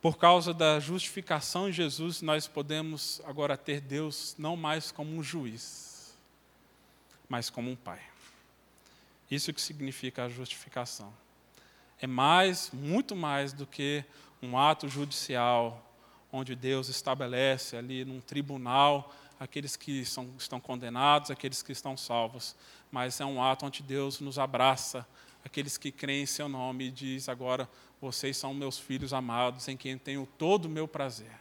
[0.00, 5.22] Por causa da justificação em Jesus, nós podemos agora ter Deus não mais como um
[5.22, 6.16] juiz,
[7.28, 8.00] mas como um pai.
[9.30, 11.12] Isso que significa a justificação.
[12.00, 14.02] É mais, muito mais do que
[14.42, 15.86] um ato judicial,
[16.32, 22.54] onde Deus estabelece ali num tribunal aqueles que são, estão condenados, aqueles que estão salvos,
[22.92, 25.06] mas é um ato onde Deus nos abraça,
[25.42, 27.66] aqueles que creem em seu nome e diz agora,
[28.02, 31.32] vocês são meus filhos amados, em quem tenho todo o meu prazer.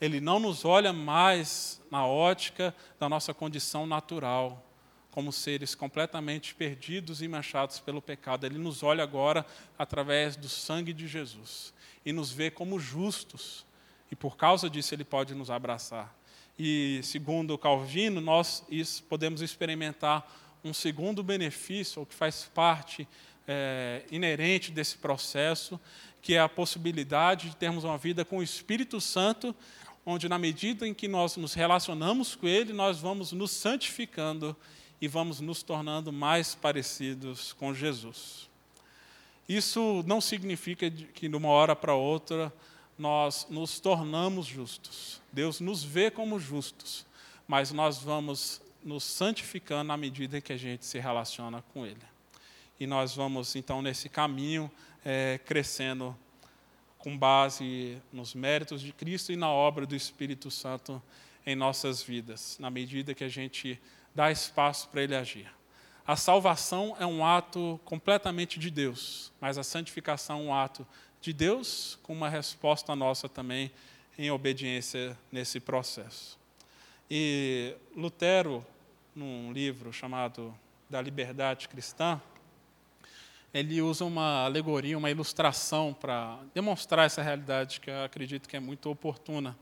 [0.00, 4.64] Ele não nos olha mais na ótica da nossa condição natural,
[5.10, 8.46] como seres completamente perdidos e manchados pelo pecado.
[8.46, 9.46] Ele nos olha agora
[9.78, 11.72] através do sangue de Jesus
[12.04, 13.64] e nos vê como justos.
[14.10, 16.14] E por causa disso ele pode nos abraçar.
[16.58, 18.64] E segundo Calvino, nós
[19.08, 20.30] podemos experimentar
[20.62, 23.06] um segundo benefício, ou que faz parte
[23.46, 25.78] é, inerente desse processo,
[26.22, 29.54] que é a possibilidade de termos uma vida com o Espírito Santo,
[30.06, 34.56] onde, na medida em que nós nos relacionamos com Ele, nós vamos nos santificando
[35.00, 38.48] e vamos nos tornando mais parecidos com Jesus.
[39.48, 42.52] Isso não significa que, de uma hora para outra,
[42.98, 45.20] nós nos tornamos justos.
[45.32, 47.06] Deus nos vê como justos,
[47.46, 52.02] mas nós vamos nos santificando à medida que a gente se relaciona com Ele.
[52.78, 54.70] E nós vamos, então, nesse caminho,
[55.04, 56.16] é, crescendo
[56.98, 61.02] com base nos méritos de Cristo e na obra do Espírito Santo
[61.46, 63.78] em nossas vidas, na medida que a gente
[64.14, 65.50] dá espaço para Ele agir.
[66.06, 70.86] A salvação é um ato completamente de Deus, mas a santificação é um ato
[71.24, 73.70] de Deus com uma resposta nossa também
[74.18, 76.38] em obediência nesse processo.
[77.10, 78.64] E Lutero,
[79.16, 80.54] num livro chamado
[80.90, 82.20] Da Liberdade Cristã,
[83.54, 88.60] ele usa uma alegoria, uma ilustração para demonstrar essa realidade que eu acredito que é
[88.60, 89.56] muito oportuna.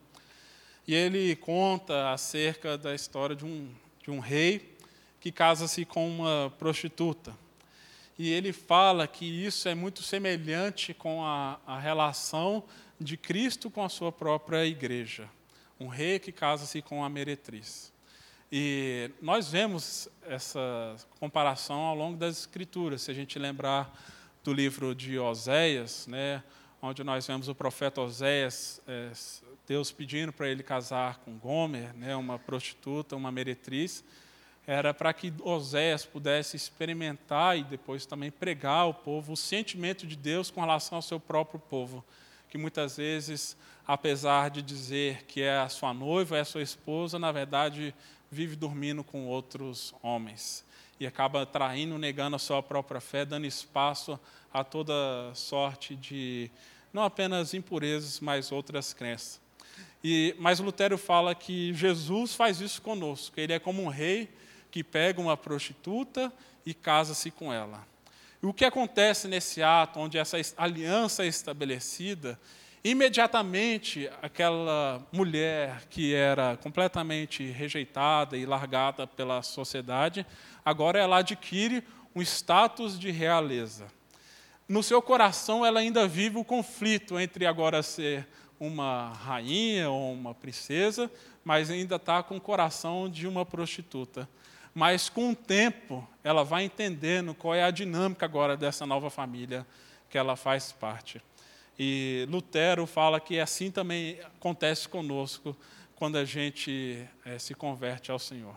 [0.85, 3.73] E ele conta acerca da história de um,
[4.03, 4.77] de um rei
[5.21, 7.33] que casa-se com uma prostituta.
[8.23, 12.63] E ele fala que isso é muito semelhante com a, a relação
[13.01, 15.29] de Cristo com a sua própria igreja.
[15.81, 17.93] Um rei que casa-se com a meretriz.
[18.53, 23.03] E nós vemos essa comparação ao longo das Escrituras.
[23.03, 23.93] Se a gente lembrar
[24.45, 26.45] do livro de Oséias, né,
[26.81, 29.11] onde nós vemos o profeta Oséias, é,
[29.67, 34.05] Deus pedindo para ele casar com Gomer, né, uma prostituta, uma meretriz,
[34.67, 40.17] era para que Oséias pudesse experimentar e depois também pregar ao povo o sentimento de
[40.17, 42.05] Deus com relação ao seu próprio povo,
[42.49, 47.19] que muitas vezes, apesar de dizer que é a sua noiva, é a sua esposa,
[47.19, 47.95] na verdade
[48.31, 50.65] vive dormindo com outros homens
[50.99, 54.19] e acaba traindo, negando a sua própria fé, dando espaço
[54.53, 54.95] a toda
[55.35, 56.51] sorte de
[56.93, 59.41] não apenas impurezas, mas outras crenças.
[60.05, 63.39] E, mas Lutero fala que Jesus faz isso conosco.
[63.39, 64.29] Ele é como um rei
[64.73, 66.33] que pega uma prostituta
[66.65, 67.87] e casa-se com ela.
[68.43, 72.41] E o que acontece nesse ato, onde essa aliança é estabelecida,
[72.83, 80.27] imediatamente aquela mulher que era completamente rejeitada e largada pela sociedade,
[80.65, 81.85] agora ela adquire
[82.17, 83.87] um status de realeza.
[84.67, 88.27] No seu coração, ela ainda vive o conflito entre agora ser
[88.59, 91.11] uma rainha ou uma princesa,
[91.45, 94.27] mas ainda está com o coração de uma prostituta
[94.75, 99.67] mas com o tempo ela vai entendendo qual é a dinâmica agora dessa nova família
[100.09, 101.21] que ela faz parte.
[101.79, 105.57] E Lutero fala que assim também acontece conosco
[105.97, 108.55] quando a gente é, se converte ao Senhor.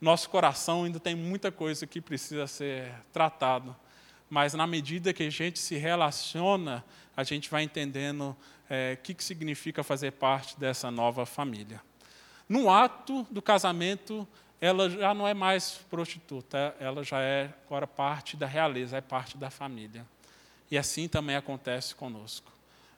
[0.00, 3.74] Nosso coração ainda tem muita coisa que precisa ser tratado,
[4.28, 6.84] mas na medida que a gente se relaciona,
[7.16, 8.36] a gente vai entendendo
[8.68, 11.80] é, o que, que significa fazer parte dessa nova família.
[12.48, 14.28] No ato do casamento,
[14.60, 19.36] ela já não é mais prostituta, ela já é agora parte da realeza, é parte
[19.36, 20.06] da família.
[20.70, 22.50] E assim também acontece conosco.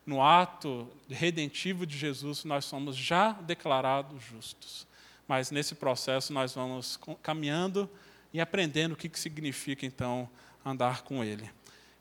[0.07, 4.87] No ato redentivo de Jesus, nós somos já declarados justos.
[5.27, 7.91] Mas nesse processo nós vamos caminhando
[8.33, 10.29] e aprendendo o que significa então
[10.65, 11.51] andar com Ele.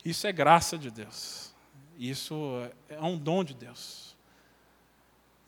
[0.04, 1.52] Isso é graça de Deus.
[1.98, 2.34] Isso
[2.88, 4.16] é um dom de Deus.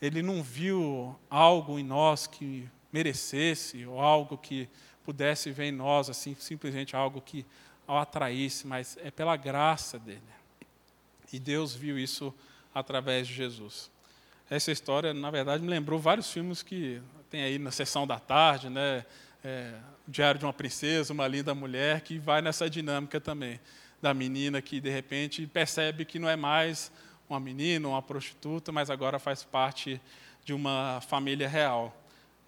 [0.02, 4.68] Ele não viu algo em nós que merecesse, ou algo que
[5.04, 7.44] pudesse ver em nós, assim, simplesmente algo que
[7.86, 10.22] o atraísse, mas é pela graça dele.
[11.32, 12.34] E Deus viu isso
[12.74, 13.90] através de Jesus.
[14.48, 18.68] Essa história, na verdade, me lembrou vários filmes que tem aí na sessão da tarde,
[18.68, 19.04] né?
[19.42, 19.74] É,
[20.06, 23.60] Diário de uma Princesa, Uma Linda Mulher, que vai nessa dinâmica também,
[24.02, 26.90] da menina que, de repente, percebe que não é mais
[27.28, 30.00] uma menina, uma prostituta, mas agora faz parte
[30.44, 31.96] de uma família real.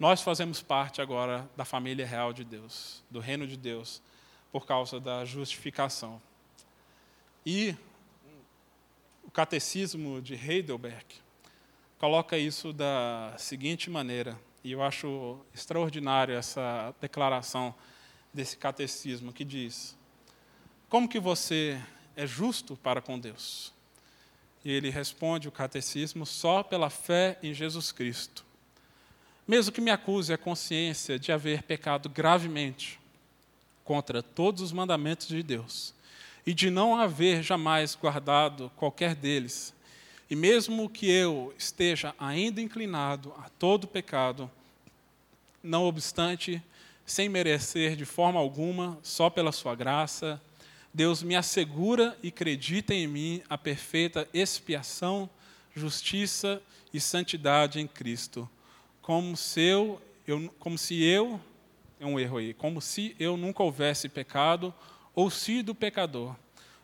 [0.03, 4.01] Nós fazemos parte agora da família real de Deus, do reino de Deus,
[4.51, 6.21] por causa da justificação.
[7.45, 7.73] E
[9.23, 11.05] o catecismo de Heidelberg
[11.97, 17.73] coloca isso da seguinte maneira, e eu acho extraordinário essa declaração
[18.33, 19.97] desse catecismo que diz:
[20.89, 21.81] Como que você
[22.13, 23.71] é justo para com Deus?
[24.65, 28.43] E ele responde o catecismo só pela fé em Jesus Cristo.
[29.47, 32.99] Mesmo que me acuse a consciência de haver pecado gravemente
[33.83, 35.93] contra todos os mandamentos de Deus
[36.45, 39.73] e de não haver jamais guardado qualquer deles,
[40.29, 44.49] e mesmo que eu esteja ainda inclinado a todo pecado,
[45.61, 46.61] não obstante,
[47.05, 50.41] sem merecer de forma alguma, só pela sua graça,
[50.93, 55.29] Deus me assegura e acredita em mim a perfeita expiação,
[55.75, 56.61] justiça
[56.93, 58.49] e santidade em Cristo,
[59.03, 61.39] como se eu, eu como se eu
[61.99, 64.73] é um erro aí, como se eu nunca houvesse pecado
[65.13, 66.35] ou sido pecador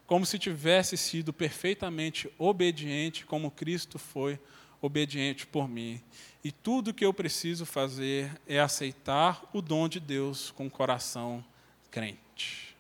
[0.10, 4.40] como se tivesse sido perfeitamente obediente, como Cristo foi
[4.82, 6.02] obediente por mim.
[6.44, 11.46] E tudo que eu preciso fazer é aceitar o dom de Deus com o coração
[11.92, 12.76] crente.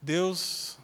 [0.00, 0.78] Deus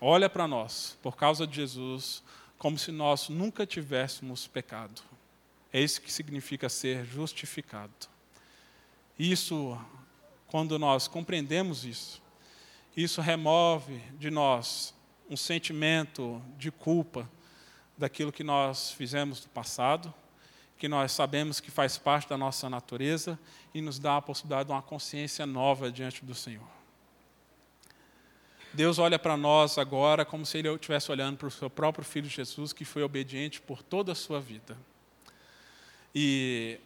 [0.00, 2.22] olha para nós, por causa de Jesus,
[2.56, 5.02] como se nós nunca tivéssemos pecado.
[5.72, 7.92] É isso que significa ser justificado.
[9.18, 9.78] Isso,
[10.46, 12.22] quando nós compreendemos isso,
[12.96, 14.94] isso remove de nós
[15.30, 17.28] um sentimento de culpa
[17.96, 20.12] daquilo que nós fizemos no passado,
[20.76, 23.38] que nós sabemos que faz parte da nossa natureza
[23.72, 26.68] e nos dá a possibilidade de uma consciência nova diante do Senhor.
[28.74, 32.28] Deus olha para nós agora como se Ele estivesse olhando para o seu próprio Filho
[32.28, 34.76] Jesus, que foi obediente por toda a sua vida.
[36.14, 36.78] E,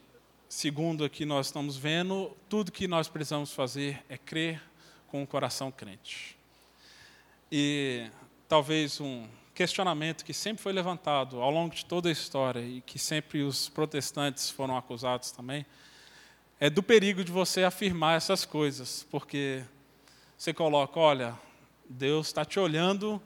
[0.48, 4.62] segundo aqui nós estamos vendo, tudo que nós precisamos fazer é crer
[5.08, 6.38] com o coração crente.
[7.50, 8.08] E
[8.48, 12.98] talvez um questionamento que sempre foi levantado ao longo de toda a história e que
[12.98, 15.66] sempre os protestantes foram acusados também,
[16.60, 19.64] é do perigo de você afirmar essas coisas, porque
[20.38, 21.38] você coloca, olha,
[21.88, 23.20] Deus está te olhando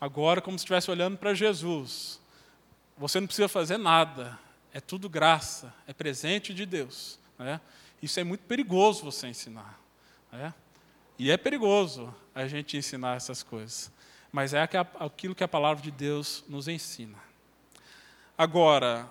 [0.00, 2.20] agora como se estivesse olhando para Jesus.
[2.98, 4.38] Você não precisa fazer nada,
[4.72, 7.18] é tudo graça, é presente de Deus.
[7.38, 7.60] Né?
[8.02, 9.78] Isso é muito perigoso você ensinar.
[10.30, 10.52] Né?
[11.18, 13.90] E é perigoso a gente ensinar essas coisas,
[14.30, 14.68] mas é
[15.00, 17.18] aquilo que a palavra de Deus nos ensina.
[18.36, 19.08] Agora,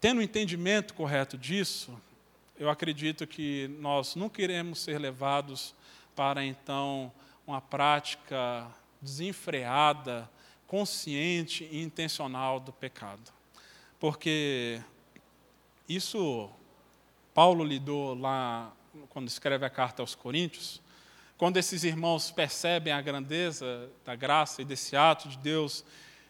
[0.00, 1.98] tendo o entendimento correto disso,
[2.56, 5.74] eu acredito que nós não queremos ser levados
[6.14, 7.12] para então
[7.46, 8.68] uma prática
[9.00, 10.28] desenfreada,
[10.66, 13.32] consciente e intencional do pecado.
[13.98, 14.80] Porque
[15.88, 16.50] isso
[17.32, 18.72] Paulo lidou lá
[19.08, 20.82] quando escreve a carta aos Coríntios,
[21.36, 25.84] quando esses irmãos percebem a grandeza da graça e desse ato de Deus,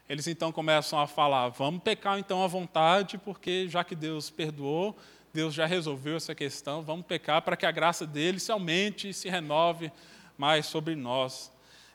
[0.08, 4.96] eles então começam a falar: vamos pecar então à vontade, porque já que Deus perdoou,
[5.32, 9.14] Deus já resolveu essa questão, vamos pecar para que a graça dele se aumente e
[9.14, 9.90] se renove
[10.36, 11.50] mais sobre nós.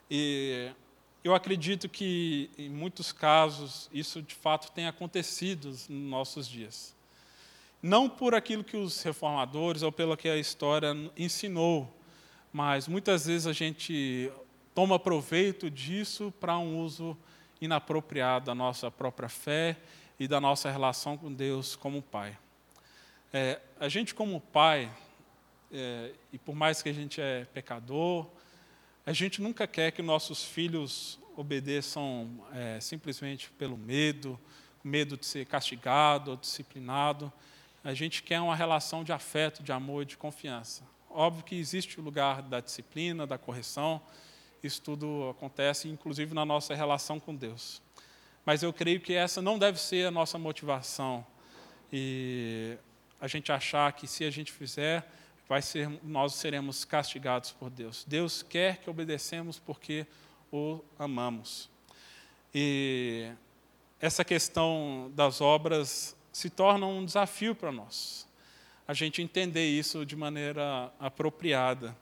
[0.09, 0.71] E
[1.23, 6.95] eu acredito que, em muitos casos, isso de fato tem acontecido nos nossos dias.
[7.83, 11.93] Não por aquilo que os reformadores ou pelo que a história ensinou,
[12.53, 14.31] mas muitas vezes a gente
[14.73, 17.17] toma proveito disso para um uso
[17.59, 19.75] inapropriado da nossa própria fé
[20.17, 22.37] e da nossa relação com Deus como Pai.
[23.33, 24.89] É, a gente como Pai,
[25.69, 28.27] é, e por mais que a gente é pecador,
[29.05, 34.39] a gente nunca quer que nossos filhos obedeçam é, simplesmente pelo medo,
[34.81, 37.29] medo de ser castigado ou disciplinado.
[37.83, 40.83] A gente quer uma relação de afeto, de amor de confiança.
[41.09, 44.01] Óbvio que existe o lugar da disciplina, da correção,
[44.63, 47.81] isso tudo acontece, inclusive na nossa relação com Deus.
[48.45, 51.25] Mas eu creio que essa não deve ser a nossa motivação.
[51.91, 52.77] E
[53.19, 55.05] a gente achar que se a gente fizer,
[55.49, 58.05] vai ser, nós seremos castigados por Deus.
[58.07, 60.07] Deus quer que obedecemos porque
[60.51, 61.69] o amamos.
[62.55, 63.29] E
[63.99, 68.27] essa questão das obras se torna um desafio para nós.
[68.87, 71.95] A gente entender isso de maneira apropriada.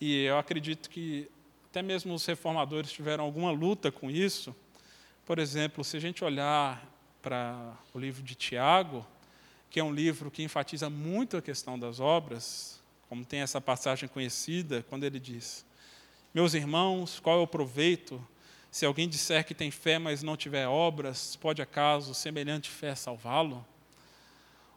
[0.00, 1.28] E eu acredito que
[1.68, 4.54] até mesmo os reformadores tiveram alguma luta com isso.
[5.26, 6.88] Por exemplo, se a gente olhar
[7.20, 9.04] para o livro de Tiago,
[9.68, 14.08] que é um livro que enfatiza muito a questão das obras, como tem essa passagem
[14.08, 15.66] conhecida, quando ele diz:
[16.32, 18.24] Meus irmãos, qual é o proveito
[18.74, 23.64] se alguém disser que tem fé, mas não tiver obras, pode acaso semelhante fé salvá-lo?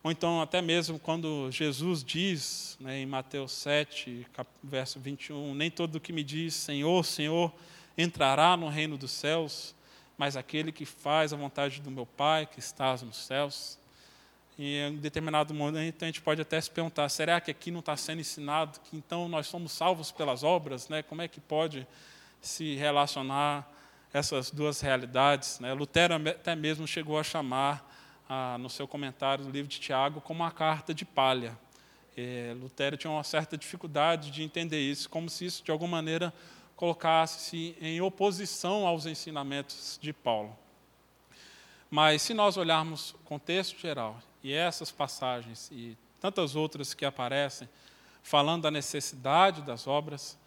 [0.03, 4.27] Ou então, até mesmo quando Jesus diz, né, em Mateus 7,
[4.63, 7.51] verso 21, nem todo que me diz Senhor, Senhor,
[7.97, 9.73] entrará no reino dos céus,
[10.15, 13.79] mas aquele que faz a vontade do meu Pai que estás nos céus.
[14.59, 17.97] E em determinado momento a gente pode até se perguntar: será que aqui não está
[17.97, 20.87] sendo ensinado que então nós somos salvos pelas obras?
[20.87, 21.01] Né?
[21.01, 21.87] Como é que pode
[22.39, 23.73] se relacionar
[24.13, 25.59] essas duas realidades?
[25.59, 25.73] Né?
[25.73, 27.87] Lutero até mesmo chegou a chamar
[28.29, 31.57] ah, no seu comentário do livro de Tiago como uma carta de palha.
[32.15, 36.33] É, Lutero tinha uma certa dificuldade de entender isso, como se isso, de alguma maneira,
[36.75, 40.57] colocasse-se em oposição aos ensinamentos de Paulo.
[41.89, 47.69] Mas, se nós olharmos o contexto geral, e essas passagens e tantas outras que aparecem,
[48.23, 50.37] falando da necessidade das obras,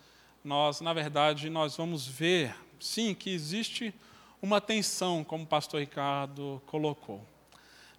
[0.44, 3.95] nós, na verdade, nós vamos ver, sim, que existe
[4.41, 7.24] uma tensão, como o pastor Ricardo colocou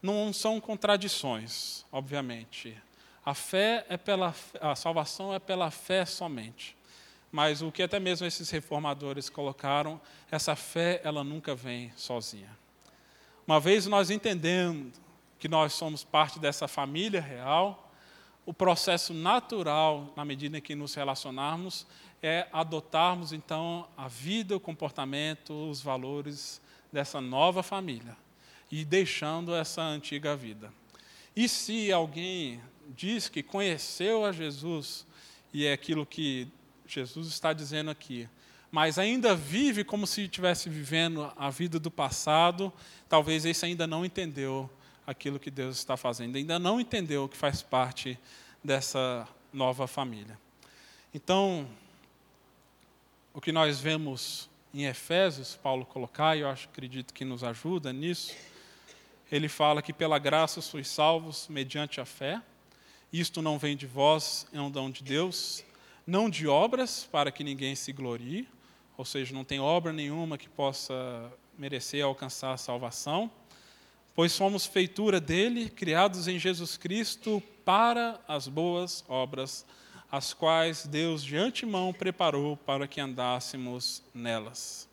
[0.01, 2.75] não são contradições, obviamente.
[3.23, 6.75] A fé é pela a salvação é pela fé somente.
[7.31, 12.49] Mas o que até mesmo esses reformadores colocaram, essa fé ela nunca vem sozinha.
[13.45, 14.91] Uma vez nós entendendo
[15.39, 17.91] que nós somos parte dessa família real,
[18.45, 21.85] o processo natural, na medida em que nos relacionarmos,
[22.21, 26.61] é adotarmos então a vida, o comportamento, os valores
[26.91, 28.15] dessa nova família
[28.71, 30.71] e deixando essa antiga vida.
[31.35, 32.61] E se alguém
[32.95, 35.05] diz que conheceu a Jesus,
[35.53, 36.47] e é aquilo que
[36.87, 38.27] Jesus está dizendo aqui,
[38.71, 42.71] mas ainda vive como se estivesse vivendo a vida do passado,
[43.09, 44.69] talvez esse ainda não entendeu
[45.05, 48.17] aquilo que Deus está fazendo, ainda não entendeu que faz parte
[48.63, 50.39] dessa nova família.
[51.13, 51.67] Então,
[53.33, 57.93] o que nós vemos em Efésios, Paulo colocar, e eu acho, acredito que nos ajuda
[57.93, 58.35] nisso,
[59.31, 62.41] ele fala que pela graça sois salvos mediante a fé.
[63.11, 65.63] Isto não vem de vós, é um dom de Deus,
[66.05, 68.47] não de obras, para que ninguém se glorie,
[68.97, 73.31] ou seja, não tem obra nenhuma que possa merecer alcançar a salvação,
[74.13, 79.65] pois somos feitura dele, criados em Jesus Cristo para as boas obras,
[80.11, 84.89] as quais Deus de antemão preparou para que andássemos nelas.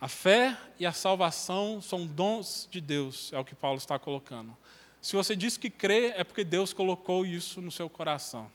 [0.00, 4.56] A fé e a salvação são dons de Deus, é o que Paulo está colocando.
[5.00, 8.50] Se você diz que crê, é porque Deus colocou isso no seu coração.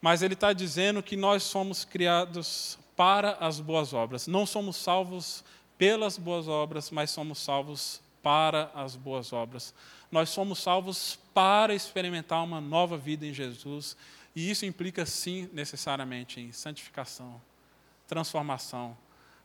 [0.00, 4.28] Mas ele está dizendo que nós somos criados para as boas obras.
[4.28, 5.42] Não somos salvos
[5.76, 9.74] pelas boas obras, mas somos salvos para as boas obras.
[10.10, 13.96] Nós somos salvos para experimentar uma nova vida em Jesus,
[14.34, 17.40] e isso implica, sim, necessariamente em santificação,
[18.06, 18.96] transformação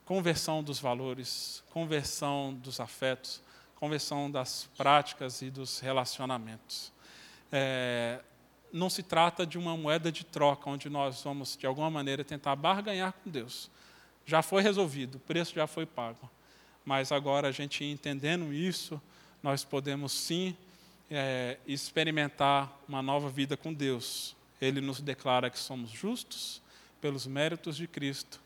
[0.06, 3.42] conversão dos valores, conversão dos afetos,
[3.76, 6.92] conversão das práticas e dos relacionamentos.
[7.52, 8.20] É,
[8.72, 12.56] não se trata de uma moeda de troca onde nós vamos, de alguma maneira, tentar
[12.56, 13.70] barganhar com Deus.
[14.26, 16.30] Já foi resolvido, o preço já foi pago.
[16.84, 19.02] Mas agora, a gente entendendo isso,
[19.44, 20.58] nós podemos sim
[21.12, 24.36] é, experimentar uma nova vida com Deus.
[24.60, 26.62] Ele nos declara que somos justos
[27.02, 28.40] pelos méritos de Cristo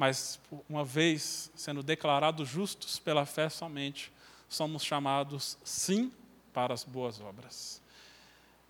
[0.00, 4.10] mas uma vez sendo declarados justos pela fé somente,
[4.48, 6.10] somos chamados sim
[6.54, 7.82] para as boas obras.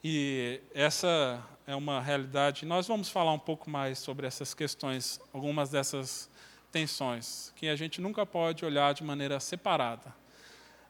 [0.02, 2.66] E essa é uma realidade.
[2.66, 6.28] Nós vamos falar um pouco mais sobre essas questões, algumas dessas
[6.72, 10.12] tensões, que a gente nunca pode olhar de maneira separada.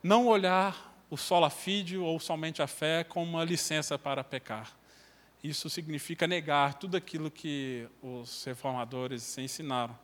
[0.02, 4.74] Não olhar o sola fide ou somente a fé como uma licença para pecar.
[5.44, 9.98] Isso significa negar tudo aquilo que os reformadores ensinaram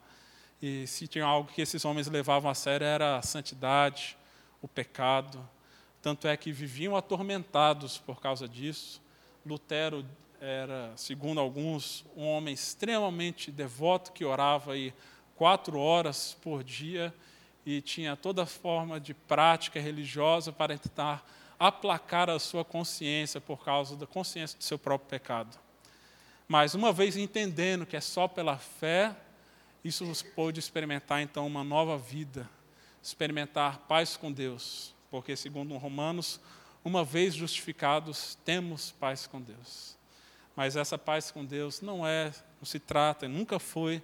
[0.61, 4.16] e se tinha algo que esses homens levavam a sério era a santidade,
[4.62, 5.47] o pecado.
[6.01, 9.03] Tanto é que viviam atormentados por causa disso.
[9.44, 10.05] Lutero
[10.40, 14.92] era, segundo alguns, um homem extremamente devoto que orava aí
[15.34, 17.14] quatro horas por dia
[17.67, 23.97] e tinha toda forma de prática religiosa para tentar aplacar a sua consciência por causa
[23.97, 25.59] da consciência do seu próprio pecado.
[26.47, 29.14] Mas uma vez entendendo que é só pela fé
[29.87, 30.05] isso
[30.35, 32.49] pôde experimentar então uma nova vida,
[33.01, 36.41] experimentar paz com Deus, porque segundo Romanos,
[36.85, 39.97] uma vez justificados, temos paz com Deus.
[40.57, 44.03] Mas essa paz com Deus não é, não se trata, nunca foi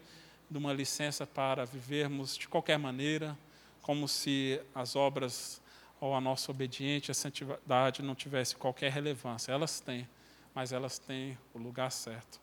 [0.48, 3.36] de uma licença para vivermos de qualquer maneira,
[3.82, 5.60] como se as obras
[6.00, 9.52] ou a nossa obediência, a santidade não tivesse qualquer relevância.
[9.52, 10.08] Elas têm,
[10.54, 12.40] mas elas têm o lugar certo.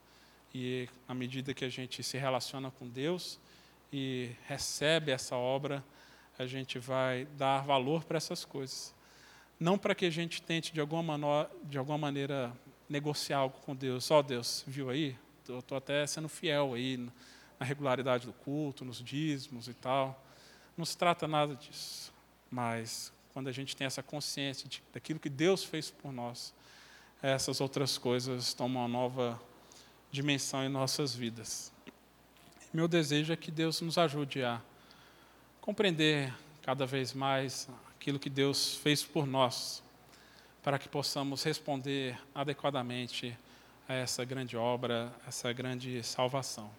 [0.54, 3.40] E à medida que a gente se relaciona com Deus
[3.92, 5.84] e recebe essa obra,
[6.38, 8.96] a gente vai dar valor para essas coisas.
[9.60, 12.54] Não para que a gente tente, de alguma, de alguma maneira,
[12.88, 14.10] negociar algo com Deus.
[14.10, 15.18] Ó oh, Deus, viu aí?
[15.48, 16.98] Estou até sendo fiel aí
[17.60, 20.26] na regularidade do culto, nos dízimos e tal.
[20.80, 22.14] Não se trata nada disso.
[22.50, 26.54] Mas quando a gente tem essa consciência de, daquilo que Deus fez por nós,
[27.22, 29.38] essas outras coisas tomam uma nova
[30.10, 31.70] dimensão em nossas vidas.
[32.72, 34.62] Meu desejo é que Deus nos ajude a
[35.60, 39.84] compreender cada vez mais aquilo que Deus fez por nós,
[40.64, 43.38] para que possamos responder adequadamente
[43.86, 46.72] a essa grande obra, essa grande salvação.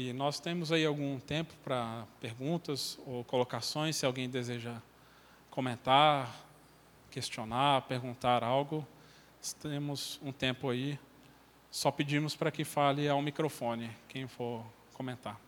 [0.00, 4.80] E nós temos aí algum tempo para perguntas ou colocações, se alguém deseja
[5.50, 6.32] comentar,
[7.10, 8.86] questionar, perguntar algo,
[9.60, 10.96] temos um tempo aí.
[11.68, 15.47] Só pedimos para que fale ao microfone, quem for comentar.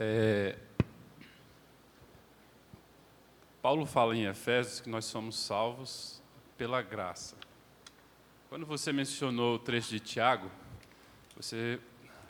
[0.00, 0.56] É,
[3.60, 6.22] Paulo fala em Efésios que nós somos salvos
[6.56, 7.34] pela graça.
[8.48, 10.48] Quando você mencionou o trecho de Tiago,
[11.36, 11.80] você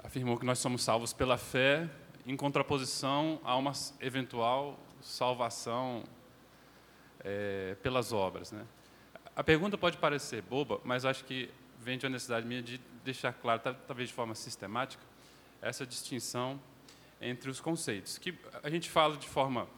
[0.03, 1.91] afirmou que nós somos salvos pela fé,
[2.25, 6.05] em contraposição a uma eventual salvação
[7.21, 8.51] é, pelas obras.
[8.51, 8.64] Né?
[9.37, 13.35] A pergunta pode parecer boba, mas acho que vem de uma necessidade minha de deixar
[13.35, 15.05] claro, talvez de forma sistemática,
[15.61, 16.59] essa distinção
[17.21, 18.19] entre os conceitos.
[18.19, 19.69] Que a gente fala de forma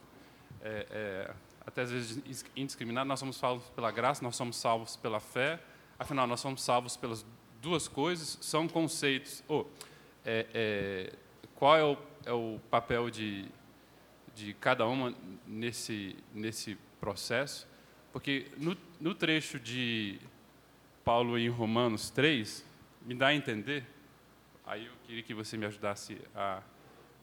[0.61, 1.33] é, é,
[1.65, 5.59] até às vezes indiscriminado, nós somos salvos pela graça, nós somos salvos pela fé,
[5.97, 7.25] afinal, nós somos salvos pelas
[7.61, 9.43] duas coisas, são conceitos.
[9.47, 9.65] Oh,
[10.25, 11.13] é,
[11.55, 13.45] qual é o, é o papel de,
[14.35, 15.13] de cada uma
[15.45, 17.67] nesse, nesse processo?
[18.11, 20.19] Porque no, no trecho de
[21.03, 22.65] Paulo em Romanos 3,
[23.03, 23.85] me dá a entender,
[24.65, 26.61] aí eu queria que você me ajudasse a,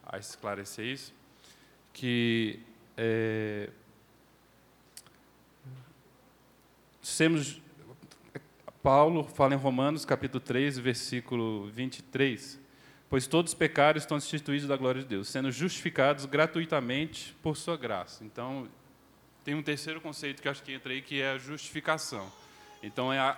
[0.09, 1.13] a esclarecer isso,
[1.93, 2.59] que
[2.97, 3.69] é,
[7.19, 7.61] Temos,
[8.81, 12.57] Paulo fala em Romanos, capítulo 3, versículo 23,
[13.09, 17.75] pois todos os pecados estão destituídos da glória de Deus, sendo justificados gratuitamente por sua
[17.75, 18.23] graça.
[18.23, 18.69] Então,
[19.43, 22.31] tem um terceiro conceito que acho que entra aí, que é a justificação.
[22.81, 23.37] Então, é a,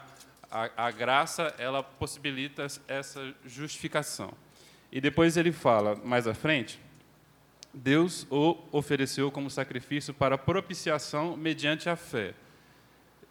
[0.51, 4.32] a, a graça, ela possibilita essa justificação.
[4.92, 6.80] E depois ele fala, mais à frente,
[7.74, 12.34] Deus o ofereceu como sacrifício para propiciação mediante a fé.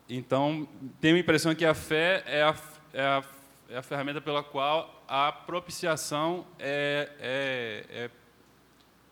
[0.09, 0.67] Então,
[1.01, 2.57] tenho a impressão que a fé é a,
[2.93, 3.25] é a,
[3.69, 8.11] é a ferramenta pela qual a propiciação é, é, é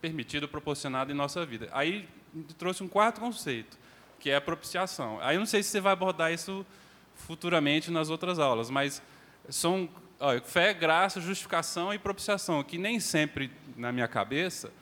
[0.00, 1.68] permitida, proporcionada em nossa vida.
[1.72, 2.08] Aí
[2.56, 3.78] trouxe um quarto conceito,
[4.18, 5.18] que é a propiciação.
[5.20, 6.64] Aí eu não sei se você vai abordar isso
[7.14, 9.02] futuramente nas outras aulas, mas
[9.48, 9.88] são
[10.18, 14.72] ó, fé, graça, justificação e propiciação, que nem sempre na minha cabeça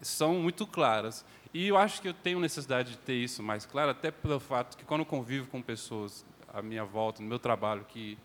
[0.00, 1.24] são muito claras.
[1.52, 4.76] E eu acho que eu tenho necessidade de ter isso mais claro, até pelo fato
[4.76, 8.18] que quando eu convivo com pessoas à minha volta, no meu trabalho, que,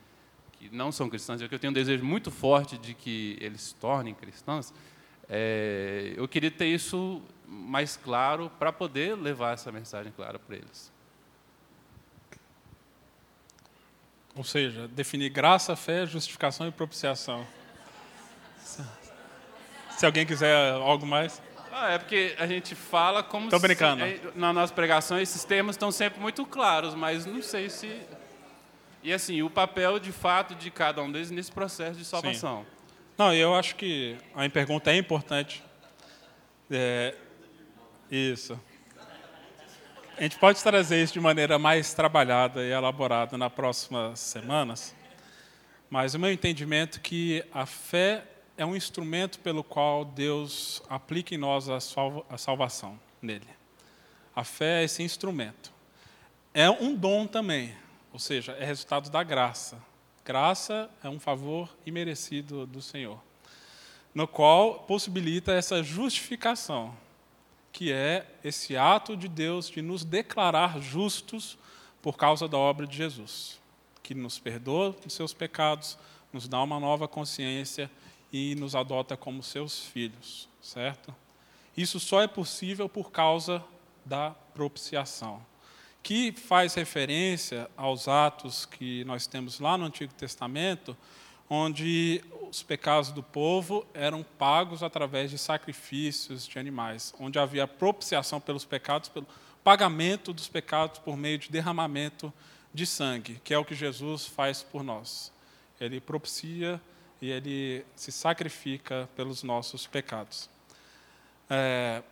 [0.53, 3.75] que não são cristãs, que eu tenho um desejo muito forte de que eles se
[3.75, 4.73] tornem cristãos,
[5.29, 10.91] é, eu queria ter isso mais claro para poder levar essa mensagem clara para eles.
[14.39, 17.45] Ou seja, definir graça, fé, justificação e propiciação.
[19.97, 21.41] Se alguém quiser algo mais.
[21.69, 24.01] Ah, é porque a gente fala como Tô brincando.
[24.01, 27.99] Se, na nossa pregação esses termos estão sempre muito claros, mas não sei se.
[29.03, 32.61] E assim, o papel de fato de cada um deles nesse processo de salvação.
[32.61, 32.95] Sim.
[33.17, 35.61] Não, eu acho que a pergunta é importante.
[36.71, 37.13] É,
[38.09, 38.57] isso.
[40.19, 44.93] A gente pode trazer isso de maneira mais trabalhada e elaborada nas próximas semanas,
[45.89, 48.25] mas o meu entendimento é que a fé
[48.57, 53.47] é um instrumento pelo qual Deus aplica em nós a, salva, a salvação nele.
[54.35, 55.71] A fé é esse instrumento.
[56.53, 57.73] É um dom também,
[58.11, 59.81] ou seja, é resultado da graça
[60.25, 63.19] Graça é um favor imerecido do Senhor,
[64.13, 66.93] no qual possibilita essa justificação,
[67.71, 71.57] que é esse ato de Deus de nos declarar justos
[72.01, 73.59] por causa da obra de Jesus,
[74.01, 75.97] que nos perdoa dos seus pecados,
[76.31, 77.89] nos dá uma nova consciência
[78.31, 81.13] e nos adota como seus filhos, certo?
[81.75, 83.63] Isso só é possível por causa
[84.05, 85.41] da propiciação,
[86.01, 90.95] que faz referência aos atos que nós temos lá no Antigo Testamento,
[91.49, 98.39] onde os pecados do povo eram pagos através de sacrifícios de animais, onde havia propiciação
[98.39, 99.27] pelos pecados, pelo
[99.63, 102.33] pagamento dos pecados por meio de derramamento
[102.73, 105.31] de sangue, que é o que Jesus faz por nós.
[105.79, 106.81] Ele propicia
[107.21, 110.49] e ele se sacrifica pelos nossos pecados.
[111.49, 112.03] É,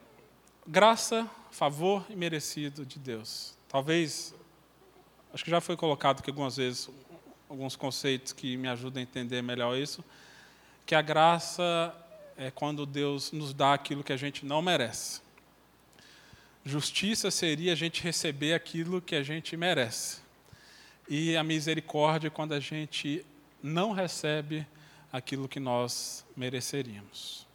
[0.66, 3.56] graça, favor e merecido de Deus.
[3.68, 4.34] Talvez,
[5.34, 6.90] acho que já foi colocado aqui algumas vezes
[7.50, 10.04] alguns conceitos que me ajudam a entender melhor isso,
[10.86, 11.96] que a graça
[12.38, 15.22] é quando Deus nos dá aquilo que a gente não merece.
[16.64, 20.20] Justiça seria a gente receber aquilo que a gente merece.
[21.08, 23.26] E a misericórdia é quando a gente
[23.64, 24.68] não recebe
[25.12, 27.48] aquilo que nós mereceríamos.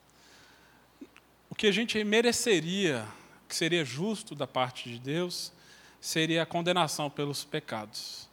[1.51, 3.07] O que a gente mereceria,
[3.47, 5.53] que seria justo da parte de Deus,
[6.01, 8.27] seria a condenação pelos pecados.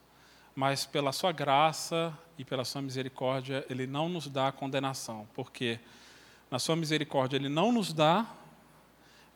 [0.60, 5.80] Mas pela sua graça e pela sua misericórdia, ele não nos dá a condenação, porque
[6.52, 8.26] na sua misericórdia ele não nos dá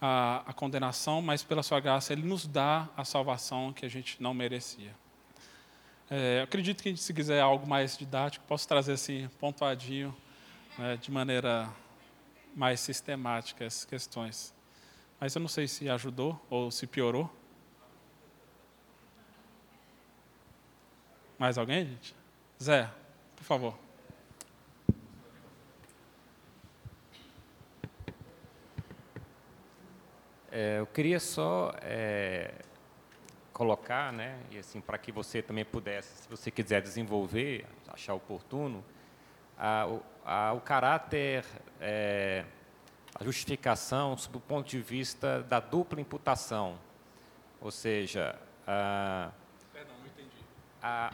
[0.01, 4.21] a, a condenação, mas pela sua graça ele nos dá a salvação que a gente
[4.21, 4.93] não merecia.
[6.09, 10.13] É, acredito que se quiser algo mais didático, posso trazer assim pontuadinho,
[10.77, 11.69] né, de maneira
[12.53, 14.53] mais sistemática essas questões.
[15.21, 17.33] Mas eu não sei se ajudou ou se piorou.
[21.43, 22.15] Mais alguém, gente?
[22.63, 22.89] Zé,
[23.35, 23.77] por favor.
[30.49, 32.53] É, eu queria só é,
[33.51, 38.81] colocar, né, e assim para que você também pudesse, se você quiser desenvolver, achar oportuno,
[39.57, 39.85] a,
[40.23, 41.43] a, o caráter,
[41.81, 42.45] é,
[43.19, 46.79] a justificação, sob o ponto de vista da dupla imputação,
[47.59, 49.29] ou seja, a,
[49.73, 50.37] Perdão, não entendi.
[50.81, 51.13] a,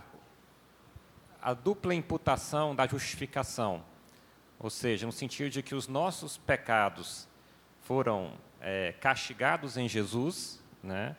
[1.42, 3.84] a dupla imputação da justificação,
[4.60, 7.28] ou seja, no sentido de que os nossos pecados
[7.82, 11.16] foram é, castigados em Jesus, né?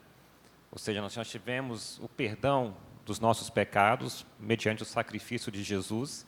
[0.70, 6.26] ou seja, nós já tivemos o perdão dos nossos pecados mediante o sacrifício de Jesus,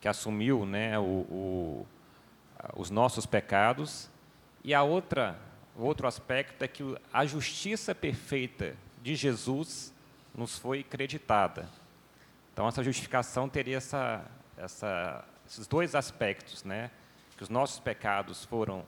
[0.00, 1.86] que assumiu né, o, o,
[2.76, 4.10] os nossos pecados.
[4.62, 5.38] E a outra,
[5.76, 9.94] outro aspecto é que a justiça perfeita de Jesus
[10.34, 11.68] nos foi creditada.
[12.60, 14.22] Então, essa justificação teria essa,
[14.54, 16.90] essa, esses dois aspectos, né?
[17.34, 18.84] que os nossos pecados foram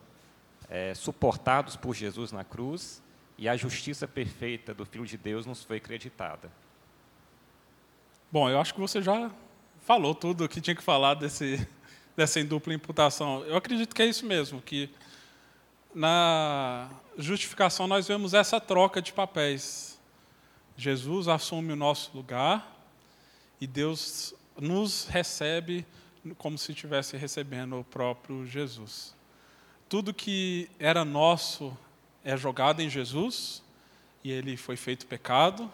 [0.68, 3.02] é, suportados por Jesus na cruz
[3.38, 6.52] e a justiça perfeita do Filho de Deus nos foi creditada.
[8.30, 9.30] Bom, eu acho que você já
[9.80, 11.66] falou tudo o que tinha que falar desse,
[12.14, 13.42] dessa dupla imputação.
[13.46, 14.90] Eu acredito que é isso mesmo, que
[15.94, 19.98] na justificação nós vemos essa troca de papéis.
[20.76, 22.70] Jesus assume o nosso lugar
[23.62, 25.86] e Deus nos recebe
[26.36, 29.14] como se estivesse recebendo o próprio Jesus.
[29.88, 31.72] Tudo que era nosso
[32.24, 33.62] é jogado em Jesus,
[34.24, 35.70] e ele foi feito pecado,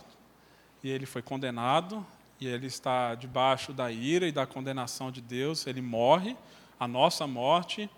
[0.85, 2.07] e ele foi condenado,
[2.39, 6.37] e ele está debaixo da ira e da condenação de Deus, ele morre,
[6.79, 7.89] a nossa morte,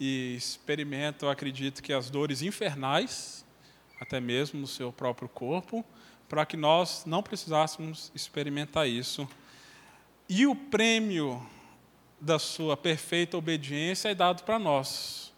[0.00, 3.46] e experimenta, eu acredito que as dores infernais,
[4.00, 5.84] até mesmo no seu próprio corpo,
[6.28, 9.28] para que nós não precisássemos experimentar isso.
[10.28, 11.44] E o prêmio
[12.20, 15.28] da sua perfeita obediência é dado para nós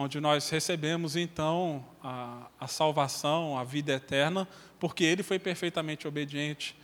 [0.00, 4.48] onde nós recebemos então a, a salvação, a vida eterna,
[4.78, 6.74] porque ele foi perfeitamente obediente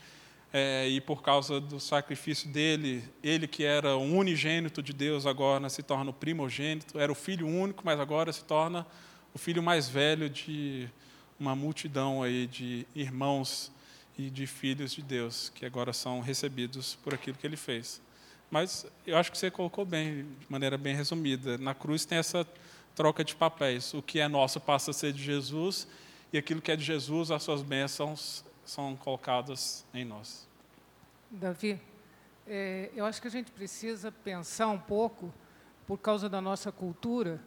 [0.53, 5.67] é, e por causa do sacrifício dele, ele que era o unigênito de Deus agora
[5.71, 8.87] se torna o primogênito, era o filho único, mas agora se torna
[9.33, 10.87] o filho mais velho de
[11.39, 13.71] uma multidão aí de irmãos
[14.19, 18.01] e de filhos de Deus que agora são recebidos por aquilo que ele fez.
[18.51, 21.59] Mas eu acho que você colocou bem, de maneira bem resumida.
[21.59, 22.47] Na cruz tem essa
[22.95, 23.93] troca de papéis.
[23.93, 25.87] O que é nosso passa a ser de Jesus
[26.33, 30.47] e aquilo que é de Jesus, as suas bênçãos são colocadas em nós.
[31.31, 31.81] Davi,
[32.47, 35.33] é, eu acho que a gente precisa pensar um pouco,
[35.87, 37.41] por causa da nossa cultura,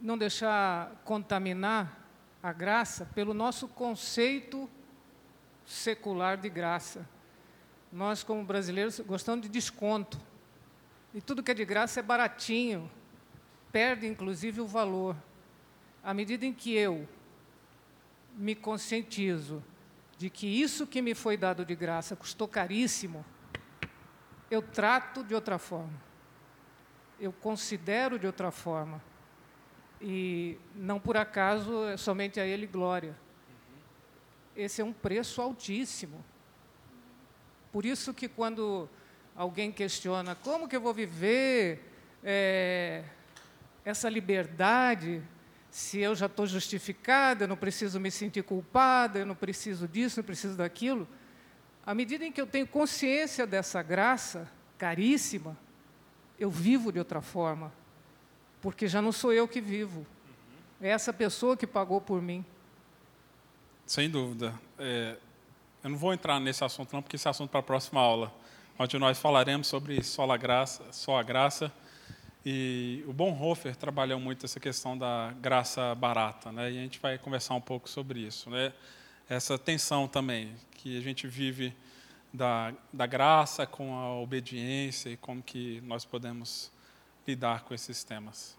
[0.00, 1.99] não deixar contaminar
[2.42, 4.68] a graça pelo nosso conceito
[5.66, 7.08] secular de graça.
[7.92, 10.20] nós, como brasileiros, gostamos de desconto.
[11.12, 12.90] E tudo que é de graça é baratinho,
[13.72, 15.16] perde inclusive o valor.
[16.02, 17.08] À medida em que eu
[18.36, 19.62] me conscientizo
[20.16, 23.24] de que isso que me foi dado de graça custou caríssimo,
[24.50, 26.00] eu trato de outra forma.
[27.18, 29.02] Eu considero de outra forma.
[30.00, 33.14] E não por acaso é somente a Ele glória.
[34.56, 36.24] Esse é um preço altíssimo.
[37.72, 38.88] Por isso que quando
[39.36, 41.84] alguém questiona como que eu vou viver
[42.24, 43.04] é,
[43.84, 45.22] essa liberdade,
[45.70, 50.18] se eu já estou justificada, eu não preciso me sentir culpada, eu não preciso disso,
[50.18, 51.06] não preciso daquilo.
[51.86, 55.56] À medida em que eu tenho consciência dessa graça caríssima,
[56.38, 57.72] eu vivo de outra forma,
[58.60, 60.06] porque já não sou eu que vivo,
[60.80, 62.44] é essa pessoa que pagou por mim.
[63.86, 64.54] Sem dúvida.
[64.78, 65.16] É,
[65.82, 68.32] eu não vou entrar nesse assunto não, porque esse é assunto para a próxima aula,
[68.78, 71.72] onde nós falaremos sobre só a graça, só a graça
[72.44, 76.72] e o Bonhoeffer trabalhou muito essa questão da graça barata, né?
[76.72, 78.72] E a gente vai conversar um pouco sobre isso, né?
[79.28, 81.74] Essa tensão também que a gente vive
[82.32, 86.72] da, da graça com a obediência e como que nós podemos
[87.26, 88.56] lidar com esses temas.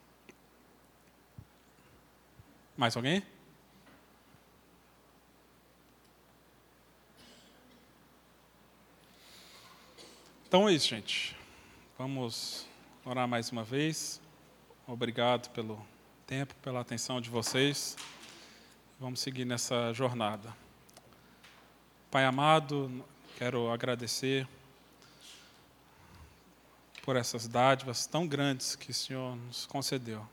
[2.78, 3.24] Mais alguém?
[10.47, 11.36] Então é isso, gente.
[11.97, 12.68] Vamos
[13.05, 14.20] orar mais uma vez.
[14.86, 15.86] Obrigado pelo
[16.28, 17.95] tempo, pela atenção de vocês.
[18.99, 20.53] Vamos seguir nessa jornada.
[22.09, 23.03] Pai amado,
[23.38, 24.47] quero agradecer
[27.12, 30.26] por essas dádivas tão grandes que o Senhor nos concedeu.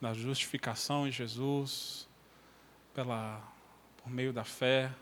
[0.00, 2.06] Da justificação em Jesus,
[2.94, 3.42] pela,
[4.00, 4.92] por meio da fé,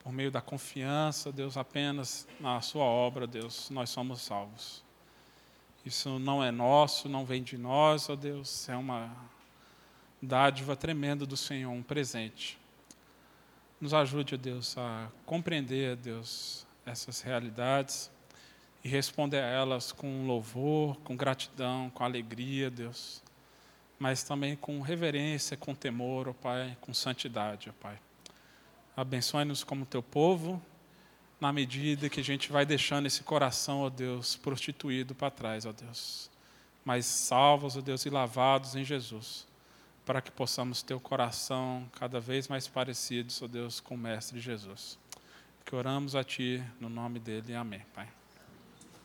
[0.00, 4.82] por meio da confiança, Deus, apenas na Sua obra, Deus, nós somos salvos.
[5.86, 9.14] Isso não é nosso, não vem de nós, ó Deus, é uma
[10.20, 12.58] dádiva tremenda do Senhor, um presente.
[13.80, 18.12] Nos ajude, ó Deus, a compreender, Deus, essas realidades
[18.84, 23.22] e responder a elas com louvor, com gratidão, com alegria, Deus,
[23.98, 27.98] mas também com reverência, com temor, ó Pai, com santidade, ó Pai.
[28.94, 30.62] Abençoe-nos como teu povo,
[31.40, 35.72] na medida que a gente vai deixando esse coração, ó Deus, prostituído para trás, ó
[35.72, 36.30] Deus.
[36.84, 39.46] Mas salvos, ó Deus, e lavados em Jesus,
[40.04, 44.38] para que possamos ter o coração cada vez mais parecido, ó Deus, com o Mestre
[44.38, 44.98] Jesus.
[45.64, 48.06] Que oramos a Ti, no nome dele, amém, Pai.